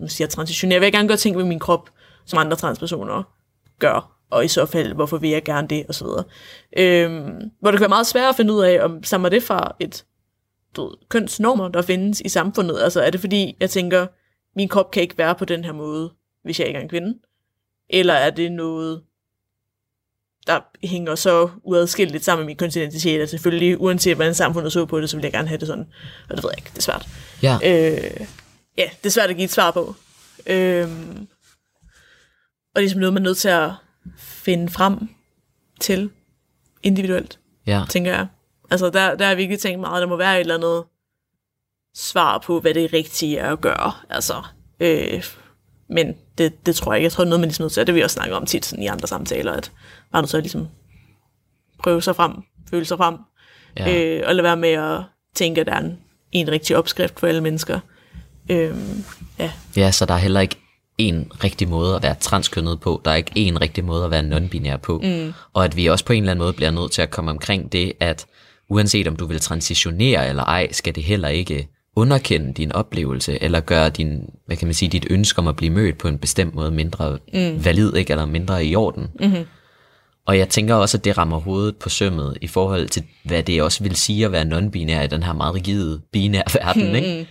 [0.01, 1.91] nu siger jeg transitionere, vil jeg gerne gøre ting med min krop,
[2.25, 3.23] som andre transpersoner
[3.79, 6.25] gør, og i så fald, hvorfor vil jeg gerne det, og så videre.
[6.77, 9.77] Øhm, hvor det kan være meget svært at finde ud af, om stammer det fra
[9.81, 10.05] et
[10.77, 12.81] du ved, kønsnormer, der findes i samfundet.
[12.81, 14.07] Altså er det fordi, jeg tænker,
[14.57, 16.13] min krop kan ikke være på den her måde,
[16.45, 17.19] hvis jeg ikke er en kvinde?
[17.91, 19.03] Eller er det noget,
[20.47, 25.01] der hænger så uadskilleligt sammen med min kønsidentitet, at selvfølgelig, uanset hvordan samfundet så på
[25.01, 25.87] det, så vil jeg gerne have det sådan.
[26.31, 27.09] Og det ved jeg ikke, det er svært.
[27.43, 27.55] Ja.
[27.55, 28.27] Øh,
[28.79, 29.95] ja, det er svært at give et svar på.
[30.47, 31.29] Øhm,
[32.75, 33.71] og det er ligesom noget, man er nødt til at
[34.17, 35.09] finde frem
[35.81, 36.11] til
[36.83, 37.85] individuelt, ja.
[37.89, 38.27] tænker jeg.
[38.71, 40.85] Altså, der, der er virkelig tænkt meget, der må være et eller andet
[41.95, 43.93] svar på, hvad det rigtige er at gøre.
[44.11, 44.43] Altså,
[44.81, 45.25] øh,
[45.89, 47.05] men det, det tror jeg ikke.
[47.05, 48.47] Jeg tror, det er noget, man ligesom nødt til, og det jeg også snakke om
[48.47, 49.73] tit sådan i andre samtaler, at
[50.13, 50.69] man er nødt til at ligesom
[51.79, 52.33] prøve sig frem,
[52.71, 53.17] føle sig frem,
[53.77, 54.19] Ja.
[54.19, 55.01] øh, og lade være med at
[55.35, 55.99] tænke, at der er en,
[56.33, 57.81] en rigtig opskrift for alle mennesker.
[58.51, 58.77] Øh,
[59.39, 60.57] ja, Ja, så der er heller ikke
[61.09, 63.03] en rigtig måde at være transkønnet på.
[63.05, 65.01] Der er ikke en rigtig måde at være non-binær på.
[65.05, 65.33] Mm.
[65.53, 67.73] Og at vi også på en eller anden måde bliver nødt til at komme omkring
[67.73, 68.27] det, at
[68.69, 73.61] uanset om du vil transitionere eller ej, skal det heller ikke underkende din oplevelse, eller
[73.61, 76.55] gøre din, hvad kan man sige, dit ønske om at blive mødt på en bestemt
[76.55, 77.65] måde mindre mm.
[77.65, 79.09] valid, ikke, eller mindre i orden.
[79.21, 79.45] Mm-hmm.
[80.27, 83.63] Og jeg tænker også, at det rammer hovedet på sømmet i forhold til, hvad det
[83.63, 86.95] også vil sige at være non-binær i den her meget rigide, binære verden.
[86.95, 87.29] Ikke?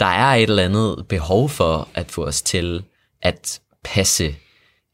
[0.00, 2.82] Der er et eller andet behov for at få os til
[3.22, 4.34] at passe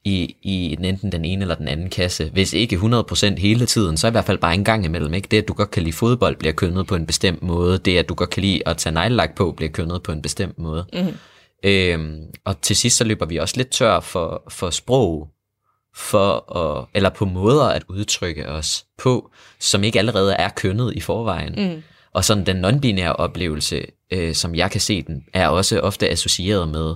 [0.05, 2.31] i, i enten den ene eller den anden kasse.
[2.33, 5.15] Hvis ikke 100% hele tiden, så i hvert fald bare en gang imellem.
[5.15, 5.29] Ikke?
[5.31, 7.79] Det, at du godt kan lide fodbold, bliver kønnet på en bestemt måde.
[7.79, 10.59] Det, at du godt kan lide at tage neglelak på, bliver kønnet på en bestemt
[10.59, 10.87] måde.
[10.93, 11.15] Mm-hmm.
[11.65, 15.29] Øhm, og til sidst så løber vi også lidt tør for, for sprog,
[15.97, 21.01] for at, eller på måder at udtrykke os på, som ikke allerede er kønnet i
[21.01, 21.55] forvejen.
[21.57, 21.83] Mm.
[22.13, 26.69] Og sådan den non-binære oplevelse, øh, som jeg kan se den, er også ofte associeret
[26.69, 26.95] med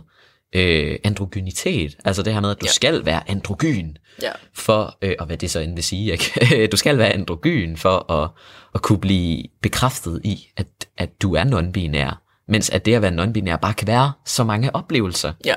[0.55, 2.69] øh, androgynitet, altså det her med, at du Ja.
[2.69, 2.73] ja.
[2.73, 4.31] skal være androgyn, Ja.
[4.55, 6.67] for, øh, og hvad det så end vil sige, ikke?
[6.73, 8.31] du skal være androgyn for at,
[8.75, 13.25] at kunne blive bekræftet i, at, at du er non-binær, mens at det at være
[13.25, 15.33] non-binær bare kan være så mange oplevelser.
[15.45, 15.55] Ja.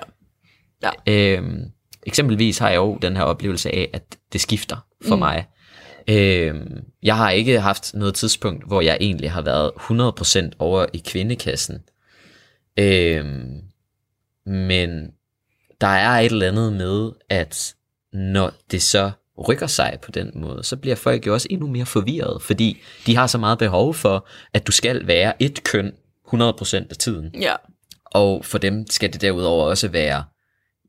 [1.07, 1.63] Øhm,
[2.07, 4.77] eksempelvis har jeg jo den her oplevelse af, at det skifter
[5.07, 5.19] for mm.
[5.19, 5.45] mig.
[6.07, 9.71] Øhm, jeg har ikke haft noget tidspunkt, hvor jeg egentlig har været
[10.45, 11.79] 100% over i kvindekassen.
[12.79, 13.61] Øhm,
[14.45, 15.11] men
[15.81, 17.75] der er et eller andet med, at
[18.13, 19.11] når det så
[19.47, 23.15] rykker sig på den måde, så bliver folk jo også endnu mere forvirret, fordi de
[23.15, 25.93] har så meget behov for, at du skal være et køn
[26.27, 27.35] 100% af tiden.
[27.41, 27.55] Ja.
[28.05, 30.23] Og for dem skal det derudover også være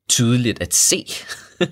[0.08, 1.06] tydeligt at se.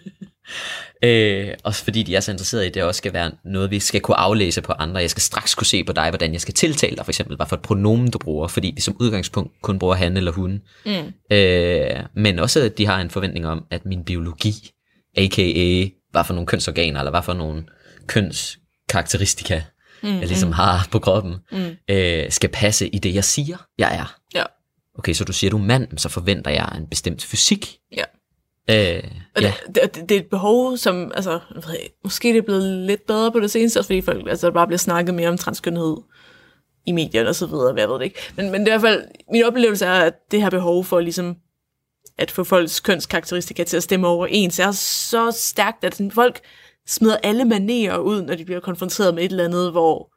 [1.05, 3.81] øh, også fordi de er så interesserede i, at det også skal være noget, vi
[3.81, 5.01] skal kunne aflæse på andre.
[5.01, 7.49] Jeg skal straks kunne se på dig, hvordan jeg skal tiltale dig, for eksempel, bare
[7.49, 10.63] for et pronomen, du bruger, fordi vi som udgangspunkt kun bruger han eller hun.
[10.87, 11.37] Mm.
[11.37, 14.71] Øh, men også, at de har en forventning om, at min biologi,
[15.17, 15.89] a.k.a.
[16.11, 17.65] hvad for nogle kønsorganer, eller hvad for nogle
[18.07, 19.63] kønskarakteristika,
[20.03, 21.77] mm, jeg ligesom har på kroppen, Mm.
[21.89, 24.15] øh, skal passe i det, jeg siger, jeg er.
[24.35, 24.45] Ja.
[24.99, 27.77] Okay, så du siger, du er mand, så forventer jeg en bestemt fysik.
[27.97, 28.03] Ja.
[28.71, 29.53] Øh, ja.
[29.75, 33.07] det, det, det er et behov, som, altså, jeg ved måske det er blevet lidt
[33.07, 35.97] bedre på det seneste, også fordi folk, altså, der bare bliver snakket mere om transkønhed
[36.87, 38.21] i medierne og så videre, hvad jeg ved det ikke.
[38.37, 41.01] Men, men det er i hvert fald, min oplevelse er, at det her behov for
[41.01, 41.37] ligesom,
[42.19, 46.41] at få folks kønskarakteristika til at stemme overens, er så stærkt, at sådan, folk
[46.87, 50.13] smider alle manerer ud, når de bliver konfronteret med et eller andet, hvor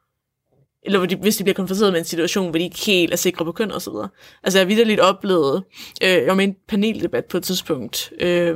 [0.85, 3.17] eller hvor de, hvis de bliver konfronteret med en situation, hvor de ikke helt er
[3.17, 4.09] sikre på køn og så videre.
[4.43, 5.63] Altså jeg har lidt oplevet,
[6.03, 8.55] øh, jeg var med i en paneldebat på et tidspunkt, øh,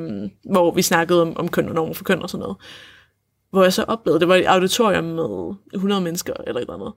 [0.51, 2.57] hvor vi snakkede om, om køn og normer for køn og sådan noget.
[3.51, 6.93] Hvor jeg så oplevede, det var et auditorium med 100 mennesker eller et eller andet.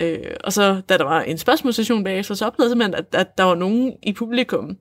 [0.00, 3.38] Øh, og så da der var en spørgsmålsstation bagefter, så oplevede jeg simpelthen, at, at
[3.38, 4.76] der var nogen i publikum,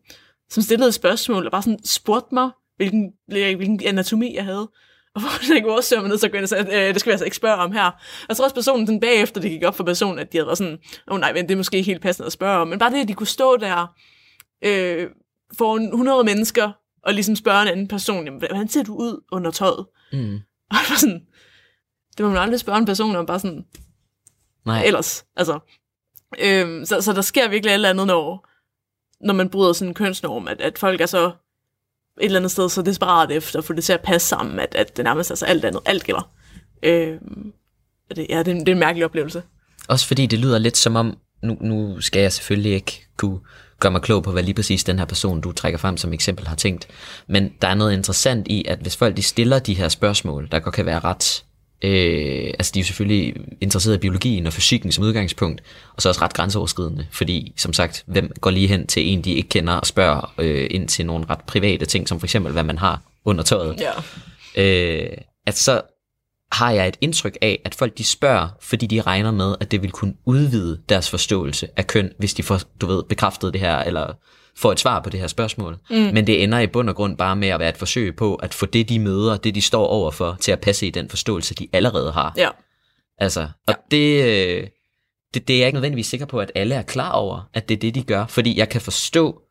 [0.49, 4.69] som stillede et spørgsmål og bare sådan spurgte mig, hvilken, hvilken anatomi jeg havde.
[5.15, 7.09] Og hvor jeg ikke oversøger mig ned, så går ind og sagde, øh, det skal
[7.09, 7.91] vi altså ikke spørge om her.
[8.29, 10.57] Og tror også personen sådan bagefter, det gik op for personen, at de havde været
[10.57, 10.73] sådan,
[11.07, 12.67] åh oh, nej, men det er måske ikke helt passende at spørge om.
[12.67, 13.95] Men bare det, at de kunne stå der
[14.65, 15.09] øh,
[15.57, 16.71] foran 100 mennesker,
[17.03, 19.85] og ligesom spørge en anden person, jamen, hvordan ser du ud under tøjet?
[20.13, 20.35] Mm.
[20.71, 21.21] Og det var sådan,
[22.17, 23.65] det må man aldrig spørge en person om, bare sådan,
[24.65, 24.83] Nej.
[24.85, 25.25] ellers.
[25.35, 25.59] Altså,
[26.39, 28.47] øhm, så, så der sker virkelig et eller andet, når,
[29.25, 31.31] når man bryder sådan en kønsnorm, at, at folk er så
[32.21, 34.75] et eller andet sted så desperat efter at få det til at passe sammen, at,
[34.75, 36.31] at det nærmest altså alt andet, alt gælder.
[36.83, 37.17] Øh,
[38.15, 39.43] det, ja, det, er en- det er en mærkelig oplevelse.
[39.87, 43.39] Også fordi det lyder lidt som om, nu, nu skal jeg selvfølgelig ikke kunne
[43.79, 46.47] gøre mig klog på, hvad lige præcis den her person, du trækker frem som eksempel,
[46.47, 46.87] har tænkt.
[47.27, 50.59] Men der er noget interessant i, at hvis folk de stiller de her spørgsmål, der
[50.59, 51.43] godt kan være ret...
[51.83, 55.61] Øh, altså de er jo selvfølgelig interesseret i biologien og fysikken som udgangspunkt,
[55.95, 59.33] og så også ret grænseoverskridende, fordi som sagt, hvem går lige hen til en, de
[59.33, 62.63] ikke kender og spørger øh, ind til nogle ret private ting, som for eksempel, hvad
[62.63, 63.81] man har under tøjet
[64.55, 64.63] Ja.
[64.63, 65.17] øh,
[65.47, 65.81] at så
[66.51, 69.81] har jeg et indtryk af, at folk de spørger, fordi de regner med, at det
[69.81, 73.77] vil kunne udvide deres forståelse af køn, hvis de får, du ved, bekræftet det her,
[73.77, 74.13] eller
[74.55, 75.77] får et svar på det her spørgsmål.
[75.89, 75.95] Mm.
[75.95, 78.53] Men det ender i bund og grund bare med at være et forsøg på at
[78.53, 81.67] få det, de møder, det de står overfor, til at passe i den forståelse, de
[81.73, 82.33] allerede har.
[82.37, 82.49] Ja.
[83.17, 84.67] Altså, og det, øh,
[85.33, 87.75] det, det er jeg ikke nødvendigvis sikker på, at alle er klar over, at det
[87.75, 88.25] er det, de gør.
[88.25, 89.41] Fordi jeg kan forstå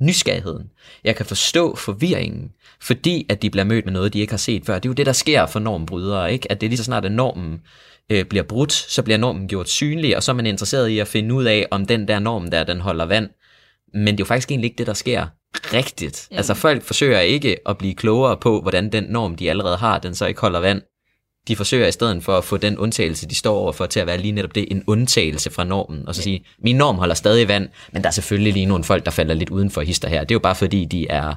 [0.00, 0.70] nysgerrigheden.
[1.04, 4.66] Jeg kan forstå forvirringen, fordi at de bliver mødt med noget, de ikke har set
[4.66, 4.74] før.
[4.74, 6.52] Det er jo det, der sker for normbrydere, ikke?
[6.52, 7.60] At det er lige så snart, at normen
[8.10, 11.08] øh, bliver brudt, så bliver normen gjort synlig, og så er man interesseret i at
[11.08, 13.28] finde ud af, om den der norm der, den holder vand.
[13.94, 15.26] Men det er jo faktisk egentlig ikke det, der sker
[15.72, 16.28] rigtigt.
[16.30, 16.36] Mm.
[16.36, 20.14] Altså folk forsøger ikke at blive klogere på, hvordan den norm, de allerede har, den
[20.14, 20.82] så ikke holder vand.
[21.48, 24.18] De forsøger i stedet for at få den undtagelse, de står overfor, til at være
[24.18, 26.08] lige netop det, en undtagelse fra normen.
[26.08, 29.04] Og så sige, min norm holder stadig vand, men der er selvfølgelig lige nogle folk,
[29.04, 30.20] der falder lidt uden for hister her.
[30.20, 31.34] Det er jo bare fordi, de er,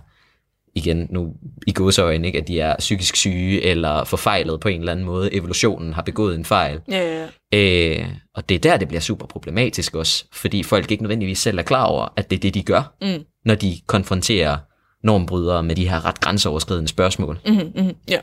[0.75, 1.33] igen nu
[1.67, 5.33] i godsøjne, ikke, at de er psykisk syge eller forfejlet på en eller anden måde.
[5.33, 6.79] Evolutionen har begået en fejl.
[6.91, 7.99] Ja, ja.
[7.99, 11.57] Øh, og det er der, det bliver super problematisk også, fordi folk ikke nødvendigvis selv
[11.59, 13.23] er klar over, at det er det, de gør, Mm.
[13.45, 14.57] når de konfronterer
[15.03, 17.39] normbrydere med de her ret grænseoverskridende spørgsmål.
[17.45, 17.95] Mm-hmm, mm-hmm.
[18.09, 18.19] ja.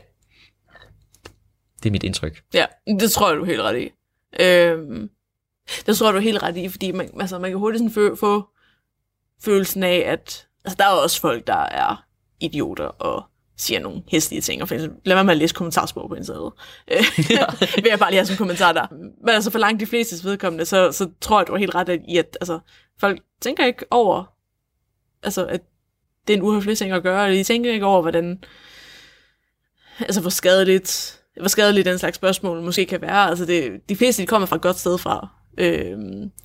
[1.82, 2.42] Det er mit indtryk.
[2.54, 2.66] Ja,
[3.00, 3.90] det tror jeg, du er helt ret i.
[4.40, 5.10] Øhm,
[5.86, 8.08] det tror jeg, du er helt ret i, fordi man, altså, man kan hurtigt sådan
[8.08, 8.48] fø- få
[9.42, 12.04] følelsen af, at altså, der er også folk, der er
[12.40, 13.24] idioter og
[13.56, 16.52] siger nogle hæslige ting, og eksempel, lad være med at læse kommentarspor på internettet.
[16.92, 17.04] Øh,
[17.84, 18.86] vil jeg bare lige have sådan en kommentar der.
[19.24, 22.00] Men altså for langt de fleste vedkommende, så, så tror jeg, du er helt ret
[22.08, 22.58] i, at altså,
[23.00, 24.24] folk tænker ikke over,
[25.22, 25.60] altså, at
[26.26, 28.44] det er en uhøflig ting at gøre, og de tænker ikke over, hvordan,
[30.00, 33.28] altså hvor skadeligt, hvor skadelig den slags spørgsmål måske kan være.
[33.28, 35.28] Altså det, de fleste de kommer fra et godt sted fra,
[35.58, 35.98] øh,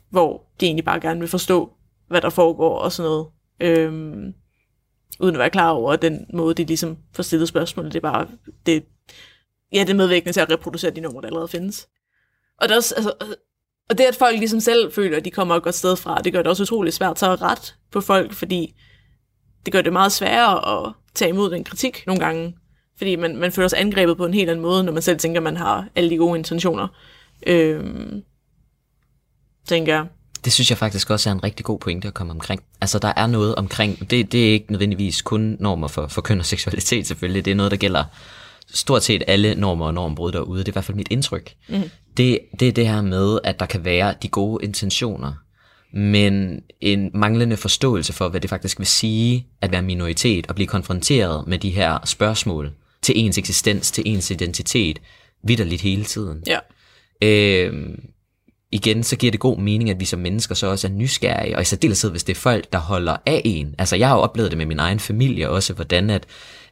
[0.10, 1.72] hvor de egentlig bare gerne vil forstå,
[2.08, 3.28] hvad der foregår og sådan noget.
[3.60, 3.92] Øh,
[5.20, 7.86] uden at være klar over den måde, de ligesom får stillet spørgsmål.
[7.86, 8.28] Det er bare,
[8.66, 8.84] det,
[9.74, 11.88] ja, det er medvirkende til at reproducere de numre, der allerede findes.
[12.62, 13.14] Og det er også, altså,
[13.90, 16.34] og det, at folk ligesom selv føler, at de kommer et godt sted fra, det
[16.34, 18.76] gør det også utroligt svært at ret på folk, fordi
[19.66, 22.58] det gør det meget sværere at tage imod den kritik nogle gange.
[22.98, 25.40] Fordi man, man føler sig angrebet på en helt anden måde, når man selv tænker,
[25.40, 26.88] at man har alle de gode intentioner.
[27.48, 28.24] Øhm,
[29.68, 30.06] tænker jeg.
[30.46, 32.64] Det synes jeg faktisk også er en rigtig god pointe at komme omkring.
[32.82, 36.40] Altså, der er noget omkring, det, det er ikke nødvendigvis kun normer for, for køn
[36.40, 38.04] og seksualitet selvfølgelig, det er noget, der gælder
[38.74, 40.60] stort set alle normer og normbrud derude.
[40.60, 41.54] Det er i hvert fald mit indtryk.
[41.70, 41.82] Mm.
[42.18, 45.34] Det, det er det her med, at der kan være de gode intentioner,
[45.94, 50.68] men en manglende forståelse for, hvad det faktisk vil sige at være minoritet og blive
[50.68, 52.72] konfronteret med de her spørgsmål
[53.04, 55.02] til ens eksistens, til ens identitet,
[55.44, 56.44] vidderligt hele tiden.
[56.48, 56.60] Ja.
[57.22, 57.98] Øh,
[58.72, 61.62] igen, så giver det god mening, at vi som mennesker så også er nysgerrige, og
[61.62, 63.76] i særdeleshed, hvis det er folk, der holder af en.
[63.78, 66.26] Altså, jeg har jo oplevet det med min egen familie også, hvordan at,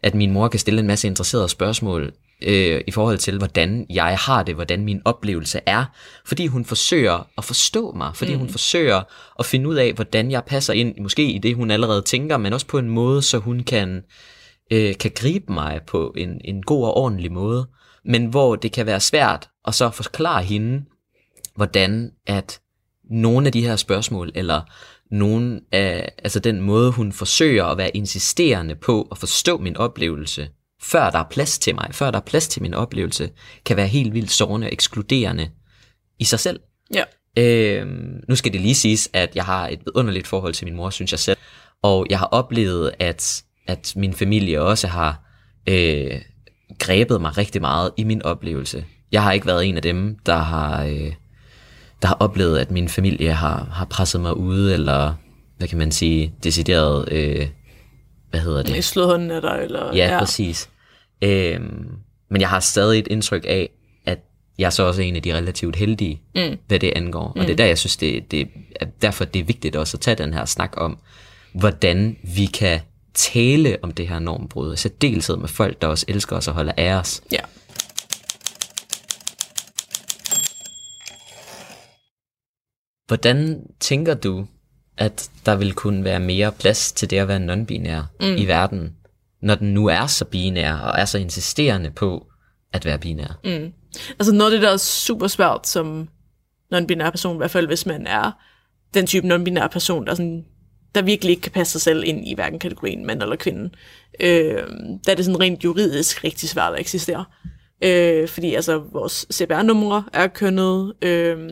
[0.03, 4.17] at min mor kan stille en masse interesserede spørgsmål øh, i forhold til, hvordan jeg
[4.17, 5.85] har det, hvordan min oplevelse er,
[6.25, 8.39] fordi hun forsøger at forstå mig, fordi mm.
[8.39, 9.01] hun forsøger
[9.39, 12.53] at finde ud af, hvordan jeg passer ind, måske i det, hun allerede tænker, men
[12.53, 14.03] også på en måde, så hun kan,
[14.71, 17.69] øh, kan gribe mig på en, en god og ordentlig måde,
[18.05, 20.85] men hvor det kan være svært at så forklare hende,
[21.55, 22.59] hvordan at
[23.03, 24.61] nogle af de her spørgsmål, eller
[25.11, 30.49] nogen af, altså den måde, hun forsøger at være insisterende på at forstå min oplevelse,
[30.81, 33.29] før der er plads til mig, før der er plads til min oplevelse,
[33.65, 35.49] kan være helt vildt sårende og ekskluderende
[36.19, 36.59] i sig selv.
[36.93, 37.03] Ja.
[37.37, 40.89] Øhm, nu skal det lige siges, at jeg har et underligt forhold til min mor,
[40.89, 41.37] synes jeg selv.
[41.83, 45.23] Og jeg har oplevet, at, at min familie også har
[45.67, 46.21] øh,
[46.79, 48.85] grebet mig rigtig meget i min oplevelse.
[49.11, 51.13] Jeg har ikke været en af dem, der har, øh,
[52.01, 55.13] der har oplevet, at min familie har, har presset mig ude, eller
[55.57, 57.47] hvad kan man sige, decideret, øh,
[58.29, 58.83] hvad hedder det?
[58.83, 59.95] Slået hånden af dig, eller...
[59.95, 60.19] Ja, ja.
[60.19, 60.69] præcis.
[61.21, 61.89] Øhm,
[62.29, 63.69] men jeg har stadig et indtryk af,
[64.05, 64.19] at
[64.57, 66.57] jeg så også er en af de relativt heldige, mm.
[66.67, 67.31] hvad det angår.
[67.35, 67.41] Mm.
[67.41, 70.01] Og det er der, jeg synes, det, det er derfor det er vigtigt også at
[70.01, 70.97] tage den her snak om,
[71.53, 72.79] hvordan vi kan
[73.13, 76.73] tale om det her normbrud, så deltid med folk, der også elsker os og holder
[76.77, 77.21] af os.
[77.31, 77.39] Ja.
[83.07, 84.47] Hvordan tænker du,
[84.97, 88.35] at der vil kunne være mere plads til det at være non-binær mm.
[88.37, 88.95] i verden,
[89.41, 92.27] når den nu er så binær og er så insisterende på
[92.73, 93.39] at være binær?
[93.43, 93.73] Mm.
[94.19, 96.09] Altså noget af det, der er super svært som
[96.73, 98.31] non-binær person, i hvert fald hvis man er
[98.93, 100.45] den type non-binær person, der, sådan,
[100.95, 103.69] der virkelig ikke kan passe sig selv ind i hverken kategorien mand eller kvinde.
[104.19, 104.63] Øh,
[105.05, 107.25] der er det sådan rent juridisk rigtig svært at eksistere.
[107.83, 110.93] Øh, fordi altså vores CPR-numre er kønnet.
[111.01, 111.49] Øh,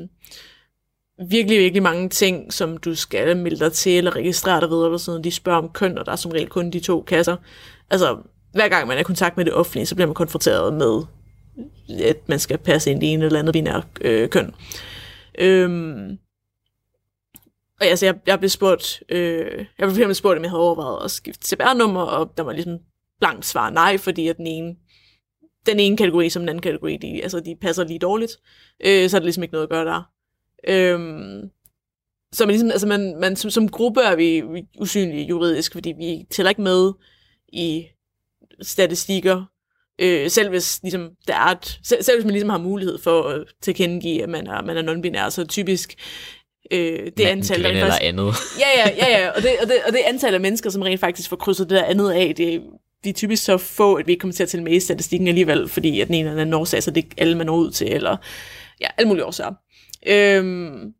[1.29, 4.97] virkelig, virkelig mange ting, som du skal melde dig til eller registrere dig ved, eller
[4.97, 7.35] sådan De spørger om køn, og der er som regel kun de to kasser.
[7.89, 8.17] Altså,
[8.51, 11.01] hver gang man er i kontakt med det offentlige, så bliver man konfronteret med,
[12.03, 14.53] at man skal passe ind i en eller andet binær øh, køn.
[15.39, 16.17] Øhm,
[17.79, 21.05] og altså, jeg, jeg blev spurgt, øh, jeg blev simpelthen spurgt, om jeg havde overvejet
[21.05, 22.77] at skifte CPR-nummer, og der var ligesom
[23.19, 24.75] blankt svar nej, fordi at den ene,
[25.65, 28.31] den ene kategori som den anden kategori, de, altså, de passer lige dårligt.
[28.85, 30.01] Øh, så er der ligesom ikke noget at gøre der.
[30.67, 31.49] Øhm,
[32.31, 35.93] så man ligesom, altså man, man, som, som gruppe er vi, vi usynlige juridisk, fordi
[35.97, 36.93] vi tæller ikke med
[37.53, 37.85] i
[38.61, 39.45] statistikker,
[39.99, 43.23] øh, selv hvis ligesom, der er et, selv, selv hvis man ligesom har mulighed for
[43.23, 45.95] at tilkendegive, at man er, man er non-binær, så typisk
[46.71, 47.63] øh, det Men, antal...
[47.63, 48.33] Der eller andet.
[48.59, 49.29] Ja, ja, ja, ja.
[49.29, 51.77] Og, det, og, det, og det antal af mennesker, som rent faktisk får krydset det
[51.77, 52.61] der andet af, det,
[53.03, 55.27] de er typisk så få, at vi ikke kommer til at tælle med i statistikken
[55.27, 57.71] alligevel, fordi at den ene eller anden årsag, så det er alle, man når ud
[57.71, 58.17] til, eller
[58.81, 59.53] ja, alle mulige årsager.
[60.07, 60.93] Øhm,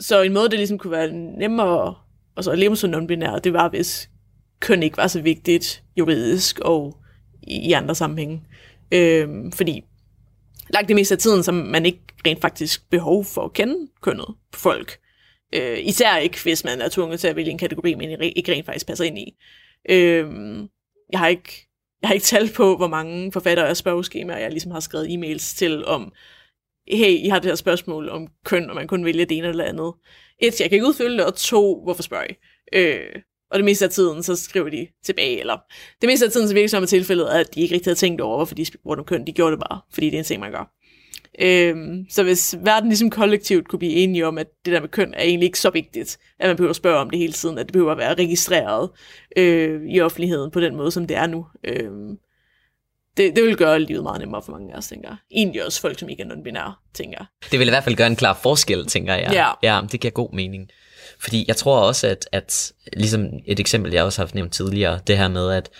[0.00, 1.94] så en måde, det ligesom kunne være nemmere
[2.38, 4.10] altså at leve som non-binær, det var, hvis
[4.60, 6.96] køn ikke var så vigtigt juridisk og
[7.42, 8.42] i, i andre sammenhænge.
[8.92, 9.84] Øhm, fordi
[10.70, 14.34] langt det meste af tiden, som man ikke rent faktisk behov for at kende kønnet
[14.52, 14.98] på folk.
[15.54, 18.66] Øh, især ikke, hvis man er tvunget til at vælge en kategori, man ikke rent
[18.66, 19.34] faktisk passer ind i.
[19.90, 20.26] Øh,
[21.12, 21.68] jeg har ikke
[22.02, 25.56] jeg har ikke talt på, hvor mange forfattere af spørgeskemaer, jeg ligesom har skrevet e-mails
[25.56, 26.12] til om,
[26.92, 29.64] hey, I har det her spørgsmål om køn, og man kun vælge det ene eller
[29.64, 29.92] andet.
[30.38, 32.34] Et, jeg kan ikke udfylde det, og to, hvorfor spørger I?
[32.72, 35.56] Øh, og det meste af tiden, så skriver de tilbage, eller
[36.00, 38.20] det meste af tiden, så virker som et tilfælde, at de ikke rigtig havde tænkt
[38.20, 39.26] over, hvorfor de spurgte om køn.
[39.26, 40.74] De gjorde det bare, fordi det er en ting, man gør.
[41.40, 45.14] Øhm, så hvis verden ligesom kollektivt kunne blive enige om, at det der med køn
[45.14, 47.66] er egentlig ikke så vigtigt, at man behøver at spørge om det hele tiden, at
[47.66, 48.90] det behøver at være registreret
[49.36, 51.90] øh, i offentligheden på den måde, som det er nu, øh,
[53.16, 55.16] det, det vil gøre livet meget nemmere for mange af os, tænker jeg.
[55.30, 57.26] Egentlig også folk, som ikke er non-binære, tænker jeg.
[57.50, 59.32] Det vil i hvert fald gøre en klar forskel, tænker jeg.
[59.32, 59.48] Ja.
[59.62, 60.70] ja det giver god mening.
[61.20, 65.18] Fordi jeg tror også, at, at ligesom et eksempel, jeg også har nævnt tidligere, det
[65.18, 65.70] her med, at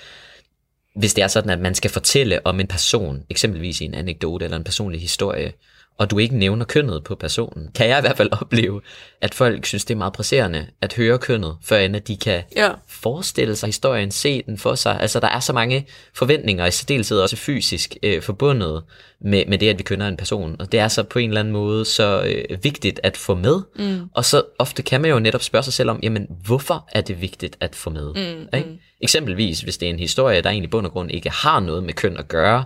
[0.94, 4.44] hvis det er sådan, at man skal fortælle om en person, eksempelvis i en anekdote
[4.44, 5.52] eller en personlig historie,
[5.98, 8.80] og du ikke nævner kønnet på personen, kan jeg i hvert fald opleve,
[9.20, 12.42] at folk synes, det er meget presserende at høre kønnet, før end at de kan
[12.56, 12.70] Ja.
[12.88, 15.00] forestille sig historien, se den for sig.
[15.00, 18.82] Altså, der er så mange forventninger, i særdeleshed også fysisk, øh, forbundet
[19.20, 20.56] med, med det, at vi kender en person.
[20.58, 23.60] Og det er så på en eller anden måde så øh, vigtigt at få med.
[23.78, 24.00] Mm.
[24.14, 27.20] Og så ofte kan man jo netop spørge sig selv om, jamen, hvorfor er det
[27.20, 28.06] vigtigt at få med?
[28.14, 28.68] Mm, ikke?
[28.70, 28.78] Mm.
[29.00, 31.82] Eksempelvis, hvis det er en historie, der egentlig i bund og grund ikke har noget
[31.82, 32.64] med køn at gøre,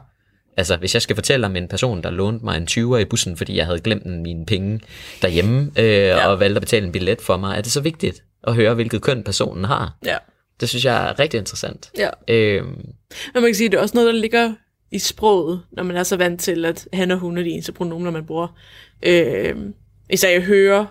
[0.57, 3.37] Altså, hvis jeg skal fortælle om en person, der lånte mig en 20'er i bussen,
[3.37, 4.81] fordi jeg havde glemt mine penge
[5.23, 6.27] derhjemme, øh, ja.
[6.27, 9.03] og valgte at betale en billet for mig, er det så vigtigt at høre, hvilket
[9.03, 9.97] køn personen har?
[10.05, 10.17] Ja.
[10.61, 11.91] Det synes jeg er rigtig interessant.
[11.99, 12.09] ja.
[12.29, 12.75] Øh, Men
[13.35, 14.53] man kan sige, at det er også noget, der ligger
[14.91, 17.73] i sproget, når man er så vant til, at han og hun er de eneste
[17.73, 18.57] pronomener, man bruger.
[19.03, 19.55] Øh,
[20.11, 20.87] især jeg hører,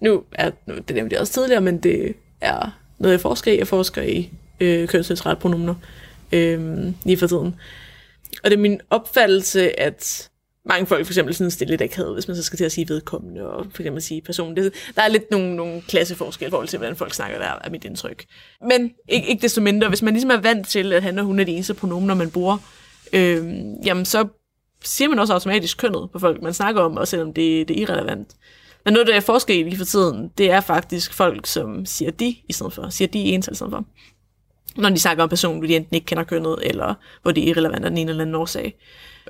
[0.00, 3.58] nu er nu, det nævnte jeg også tidligere, men det er noget, jeg forsker i.
[3.58, 5.74] Jeg forsker i øh, kønsneutrale pronomener
[6.32, 7.54] øh, lige for tiden.
[8.44, 10.30] Og det er min opfattelse, at
[10.66, 12.88] mange folk for eksempel synes, det ikke havde, hvis man så skal til at sige
[12.88, 14.56] vedkommende, og for eksempel sige person.
[14.56, 17.70] Det, der er lidt nogle, nogle klasseforskelle i forhold til, hvordan folk snakker der, er
[17.70, 18.24] mit indtryk.
[18.68, 21.40] Men ikke, ikke desto mindre, hvis man ligesom er vant til, at han og hun
[21.40, 22.58] er de eneste pronomener, man bruger,
[23.12, 23.44] øh,
[23.84, 24.28] jamen så
[24.84, 27.82] siger man også automatisk kønnet på folk, man snakker om, og selvom det, det er
[27.82, 28.28] irrelevant.
[28.84, 32.10] Men noget, der er forsket i lige for tiden, det er faktisk folk, som siger
[32.10, 33.84] de i stedet for, siger de i i stedet for.
[34.76, 37.48] Når de snakker om personen, hvor de enten ikke kender kønnet, eller hvor det er
[37.48, 38.76] irrelevant af den ene eller anden årsag.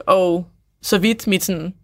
[0.07, 0.47] Og
[0.83, 1.75] så vidt mit sådan,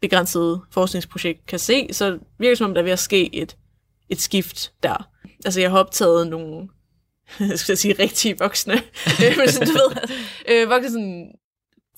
[0.00, 3.56] begrænsede forskningsprojekt kan se, så virker det som om, der er ved at ske et,
[4.08, 5.08] et skift der.
[5.44, 6.68] Altså, jeg har optaget nogle,
[7.50, 8.74] jeg skal sige, rigtig voksne,
[9.24, 10.16] øh, men sådan, du ved,
[10.48, 11.32] øh, voksne sådan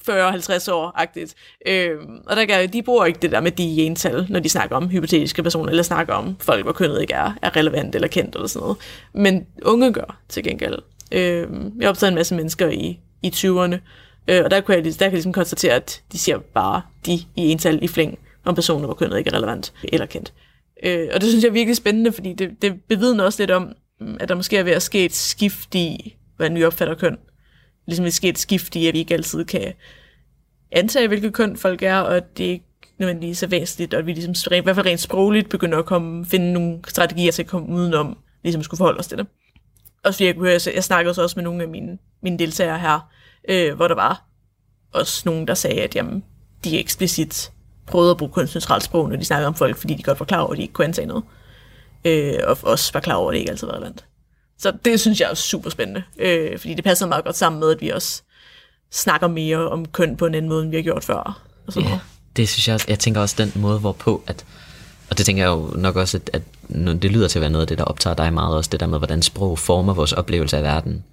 [0.08, 1.34] 40-50 år-agtigt.
[1.66, 1.96] Øh,
[2.26, 4.88] og der kan, de bruger ikke det der med de ental, når de snakker om
[4.88, 8.48] hypotetiske personer, eller snakker om folk, hvor kønnet ikke er, er relevant eller kendt eller
[8.48, 8.78] sådan noget.
[9.12, 10.78] Men unge gør til gengæld.
[11.12, 11.48] Øh,
[11.78, 13.76] jeg har optaget en masse mennesker i, i 20'erne,
[14.28, 17.12] øh, og der, kunne jeg, der kan jeg ligesom konstatere, at de siger bare de
[17.12, 20.32] i ental i flæng om personer, hvor kønnet ikke er relevant eller kendt.
[20.84, 23.72] Øh, og det synes jeg er virkelig spændende, fordi det, det bevidner også lidt om,
[24.00, 27.16] mm, at der måske er ved at ske et skift i, hvordan vi opfatter køn.
[27.86, 29.72] Ligesom et ske et skift i, at vi ikke altid kan
[30.72, 32.64] antage, hvilket køn folk er, og at det ikke
[32.98, 36.26] nødvendigvis er væsentligt, og at vi ligesom, i hvert fald rent sprogligt begynder at komme,
[36.26, 39.26] finde nogle strategier til at komme udenom, ligesom skulle forholde os til det.
[40.04, 42.78] Også fordi jeg kunne høre, jeg snakkede så også med nogle af mine, mine deltagere
[42.78, 43.00] her,
[43.48, 44.22] øh, hvor der var
[44.92, 46.24] også nogen, der sagde, at jamen,
[46.64, 47.52] de eksplicit
[47.86, 50.40] prøvede at bruge kunstneutralt sprog, når de snakkede om folk, fordi de godt var klar
[50.40, 51.24] over, at de ikke kunne antage noget.
[52.04, 54.04] Øh, og også var klar over, at det ikke altid var relevant.
[54.58, 57.70] Så det synes jeg er super spændende, øh, fordi det passer meget godt sammen med,
[57.70, 58.22] at vi også
[58.92, 61.42] snakker mere om køn på en anden måde, end vi har gjort før.
[61.66, 62.02] Og sådan Ja, noget.
[62.36, 62.86] det synes jeg også.
[62.88, 64.44] Jeg tænker også den måde, hvorpå, at,
[65.10, 66.42] og det tænker jeg jo nok også, at, at
[67.02, 68.86] det lyder til at være noget af det, der optager dig meget også, det der
[68.86, 71.04] med, hvordan sprog former vores oplevelse af verden.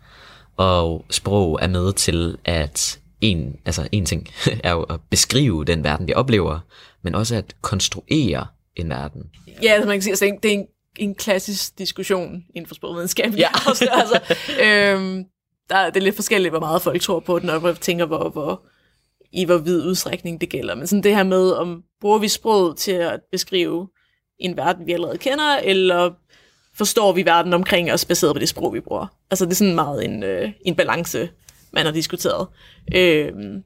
[0.57, 4.27] Og sprog er med til at en, altså en ting
[4.63, 6.59] er jo at beskrive den verden, vi oplever,
[7.03, 9.23] men også at konstruere en verden.
[9.63, 10.67] Ja, altså man kan sige, altså, det er en-
[10.97, 13.33] en, klassisk diskussion inden for sprogvidenskab.
[13.37, 13.47] Ja.
[13.69, 14.19] Også, altså,
[14.63, 15.23] øhm,
[15.69, 18.29] der, er- det er lidt forskelligt, hvor meget folk tror på den, og tænker, hvor,
[18.29, 18.61] hvor,
[19.35, 20.75] i hvor vid udstrækning det gælder.
[20.75, 23.87] Men sådan det her med, om bruger vi sproget til at beskrive
[24.39, 26.11] en verden, vi allerede kender, eller
[26.77, 29.07] forstår vi verden omkring os, baseret på det sprog, vi bruger.
[29.31, 31.29] Altså det er sådan meget en, øh, en balance,
[31.73, 32.47] man har diskuteret.
[32.95, 33.63] Øhm,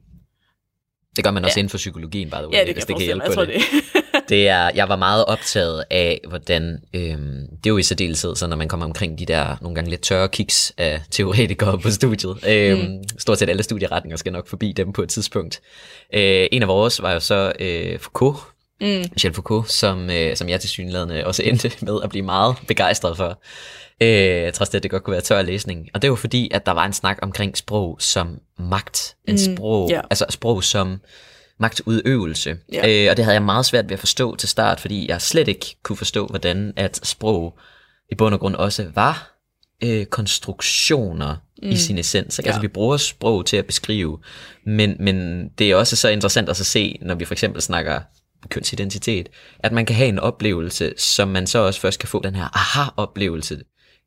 [1.16, 1.60] Det gør man også ja.
[1.60, 3.44] inden for psykologien, by the way, ja, det hvis kan det jeg kan hjælpe på
[3.44, 3.62] det.
[4.30, 8.46] det er, jeg var meget optaget af, hvordan, øhm, det er jo i særdeleshed, så
[8.46, 12.36] når man kommer omkring de der nogle gange lidt tørre kiks af teoretikere på studiet.
[12.48, 13.02] Øhm, mm.
[13.18, 15.60] Stort set alle studieretninger skal nok forbi dem på et tidspunkt.
[16.14, 18.38] Øh, en af vores var jo så øh, Foucault,
[18.80, 18.86] mm.
[18.86, 23.16] Michel Foucault, som, øh, som jeg til synlædende også endte med at blive meget begejstret
[23.16, 23.40] for.
[24.02, 25.88] Øh, trods det, at det godt kunne være tør læsning.
[25.94, 29.16] Og det var fordi, at der var en snak omkring sprog som magt.
[29.28, 29.56] En mm.
[29.56, 30.00] sprog, ja.
[30.10, 31.00] altså sprog som
[31.60, 32.56] magtudøvelse.
[32.72, 33.04] Ja.
[33.04, 35.48] Øh, og det havde jeg meget svært ved at forstå til start, fordi jeg slet
[35.48, 37.58] ikke kunne forstå, hvordan at sprog
[38.10, 39.40] i bund og grund også var
[39.82, 41.68] øh, konstruktioner mm.
[41.68, 42.38] i sin essens.
[42.38, 42.48] Ikke?
[42.48, 42.50] Ja.
[42.50, 44.18] Altså vi bruger sprog til at beskrive,
[44.66, 48.00] men, men det er også så interessant at så se, når vi for eksempel snakker
[48.48, 52.34] kønsidentitet, at man kan have en oplevelse, som man så også først kan få den
[52.34, 53.60] her aha-oplevelse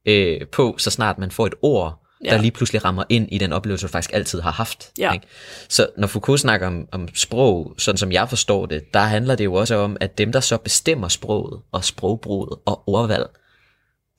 [0.08, 2.32] øh, på, så snart man får et ord, ja.
[2.32, 4.92] der lige pludselig rammer ind i den oplevelse, du faktisk altid har haft.
[4.98, 5.14] Ja.
[5.14, 5.28] Ikke?
[5.70, 9.44] Så når Foucault snakker om, om sprog, sådan som jeg forstår det, der handler det
[9.44, 13.26] jo også om, at dem, der så bestemmer sproget og sprogbruget og ordvalg,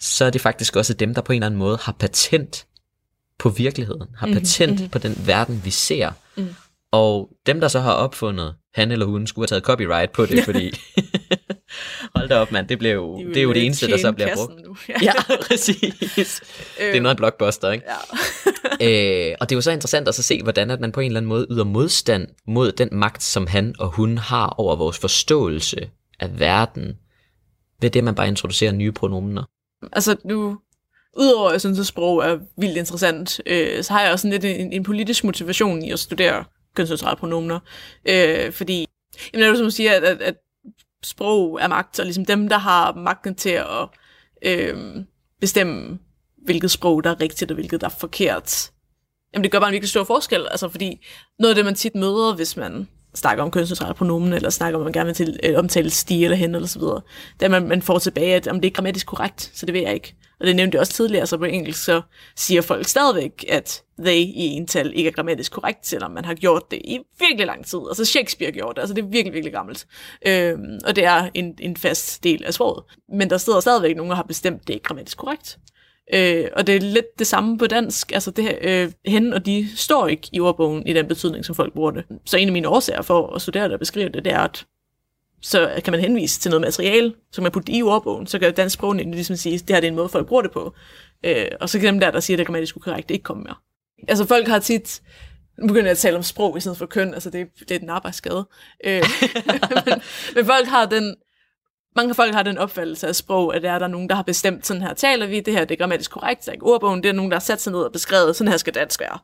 [0.00, 2.66] så er det faktisk også dem, der på en eller anden måde har patent
[3.38, 4.88] på virkeligheden, har patent mm-hmm.
[4.88, 6.10] på den verden, vi ser.
[6.36, 6.54] Mm.
[6.92, 10.44] Og dem, der så har opfundet han eller hun, skulle have taget copyright på det,
[10.44, 10.70] fordi
[12.14, 14.36] hold da op, mand, det, blev, De det er jo det eneste, der så bliver
[14.36, 14.64] brugt.
[14.64, 14.76] Nu.
[15.02, 15.12] Ja,
[15.48, 16.40] præcis.
[16.78, 17.84] Det er noget af en blockbuster, ikke?
[17.88, 18.18] Ja.
[18.80, 21.06] Øh, og det er jo så interessant at så se, hvordan at man på en
[21.06, 24.98] eller anden måde yder modstand mod den magt, som han og hun har over vores
[24.98, 25.90] forståelse
[26.20, 26.98] af verden,
[27.80, 29.42] ved det, man bare introducerer nye pronomener.
[29.92, 30.58] altså nu,
[31.16, 34.40] udover at jeg synes, at sprog er vildt interessant, øh, så har jeg også sådan
[34.40, 36.44] lidt en, en politisk motivation i at studere
[36.76, 37.60] kønsneutrale pronomener.
[38.08, 38.86] Øh, fordi,
[39.32, 40.34] jamen det er jo som siger, at, at, at
[41.04, 43.88] sprog er magt, og ligesom dem, der har magten til at
[44.42, 45.04] øh,
[45.40, 45.98] bestemme,
[46.44, 48.70] hvilket sprog, der er rigtigt, og hvilket, der er forkert.
[49.34, 51.06] Jamen det gør bare en virkelig stor forskel, altså fordi
[51.38, 54.82] noget af det, man tit møder, hvis man snakker om kønsneutrale pronomen, eller snakker om,
[54.82, 57.00] at man gerne vil til, øh, omtale stige eller hen, eller så videre,
[57.40, 59.94] det man, man får tilbage, at om det er grammatisk korrekt, så det ved jeg
[59.94, 60.14] ikke.
[60.40, 62.02] Og det nævnte jeg også tidligere, så på engelsk, så
[62.36, 66.70] siger folk stadigvæk, at they i ental ikke er grammatisk korrekt, selvom man har gjort
[66.70, 67.78] det i virkelig lang tid.
[67.88, 69.86] Altså Shakespeare gjorde det, altså det er virkelig, virkelig gammelt.
[70.26, 72.84] Øhm, og det er en, en fast del af sproget.
[73.08, 75.58] Men der sidder stadigvæk nogen, der har bestemt, at det er grammatisk korrekt.
[76.12, 78.12] Øh, og det er lidt det samme på dansk.
[78.12, 81.54] Altså det her, øh, hen og de står ikke i ordbogen i den betydning, som
[81.54, 82.04] folk bruger det.
[82.24, 84.66] Så en af mine årsager for at studere det og beskrive det, det er, at
[85.44, 88.74] så kan man henvise til noget materiale, som man putter i ordbogen, så kan dansk
[88.74, 90.74] sprog ligesom sige, det her det er en måde, folk bruger det på.
[91.24, 93.54] Øh, og så kan dem der, der siger, at det grammatisk korrekt, ikke komme mere.
[94.08, 95.02] Altså folk har tit,
[95.58, 97.78] nu begynder jeg at tale om sprog i stedet for køn, altså det, det er
[97.78, 98.48] en arbejdsskade.
[98.84, 99.02] Øh,
[99.86, 100.02] men,
[100.34, 101.16] men folk har den,
[101.96, 104.66] mange folk har den opfattelse af sprog, at der er der nogen, der har bestemt,
[104.66, 107.08] sådan her taler vi, det her det er grammatisk korrekt, det er ikke ordbogen, det
[107.08, 109.18] er nogen, der har sat sig ned og beskrevet, sådan her skal dansk være.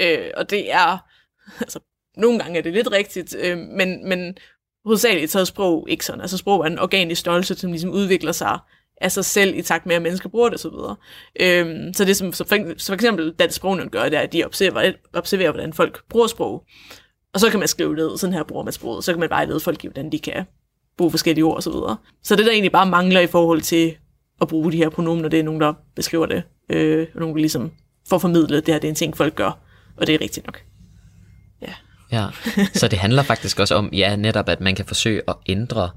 [0.00, 0.98] Øh, og det er,
[1.60, 1.78] altså
[2.16, 4.36] nogle gange er det lidt rigtigt, øh, men, men
[4.84, 6.20] hovedsageligt så er sprog ikke sådan.
[6.20, 8.58] Altså sprog er en organisk størrelse, som ligesom udvikler sig
[9.00, 10.96] af sig selv i takt med, at mennesker bruger det osv.
[11.40, 14.32] Øhm, så det, som så for, så for eksempel Dansk Sprognævn gør, det er, at
[14.32, 16.64] de observerer, observerer, hvordan folk bruger sprog.
[17.34, 19.04] Og så kan man skrive ned, sådan her bruger man sproget.
[19.04, 20.44] Så kan man vejlede folk i, hvordan de kan
[20.98, 21.72] bruge forskellige ord osv.
[21.72, 23.94] Så, så det, der egentlig bare mangler i forhold til
[24.40, 26.42] at bruge de her pronomener, det er nogen, der beskriver det.
[26.70, 27.70] Øh, og nogen, der ligesom
[28.08, 29.58] får formidlet, det her det er en ting, folk gør.
[29.96, 30.62] Og det er rigtigt nok.
[32.12, 32.26] Ja,
[32.74, 35.90] så det handler faktisk også om, ja, netop at man kan forsøge at ændre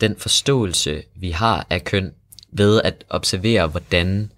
[0.00, 2.12] den forståelse, vi har af køn,
[2.52, 4.32] ved at observere, hvordan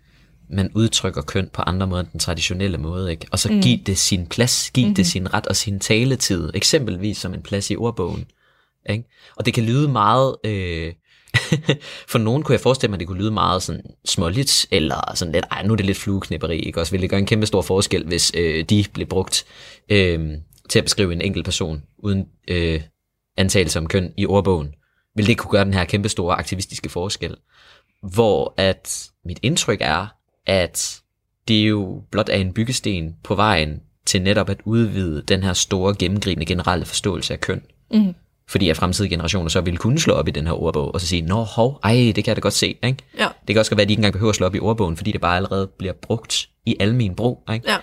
[0.48, 3.26] man udtrykker køn på andre måder end den traditionelle måde, ikke?
[3.30, 3.60] Og så mm.
[3.60, 4.94] give det sin plads, give mm-hmm.
[4.94, 8.26] det sin ret og sin taletid, eksempelvis som en plads i ordbogen.
[8.90, 9.04] Ikke?
[9.36, 10.92] Og det kan lyde meget, øh,
[12.12, 15.32] for nogen kunne jeg forestille mig, at det kunne lyde meget sådan småligt, eller sådan
[15.32, 16.80] lidt, ej, nu er det lidt flueknipperi, ikke?
[16.80, 19.44] Også ville det gøre en kæmpe stor forskel, hvis øh, de blev brugt
[19.88, 20.30] øh,
[20.68, 22.80] til at beskrive en enkelt person, uden øh,
[23.36, 24.74] antagelse om køn i ordbogen.
[25.16, 27.36] Vil det kunne gøre den her kæmpe store aktivistiske forskel?
[28.14, 30.06] Hvor at mit indtryk er,
[30.46, 31.00] at
[31.48, 35.94] det jo blot er en byggesten på vejen til netop at udvide den her store,
[35.98, 37.62] gennemgribende generelle forståelse af køn.
[37.90, 38.14] Mm.
[38.48, 41.06] Fordi at fremtidige generationer så ville kunne slå op i den her ordbog, og så
[41.06, 42.96] sige, nå hov, ej, det kan jeg da godt se, ikke?
[43.18, 43.28] Ja.
[43.48, 44.96] Det kan også godt være, at de ikke engang behøver at slå op i ordbogen,
[44.96, 47.70] fordi det bare allerede bliver brugt i almen brug, ikke?
[47.70, 47.76] Ja.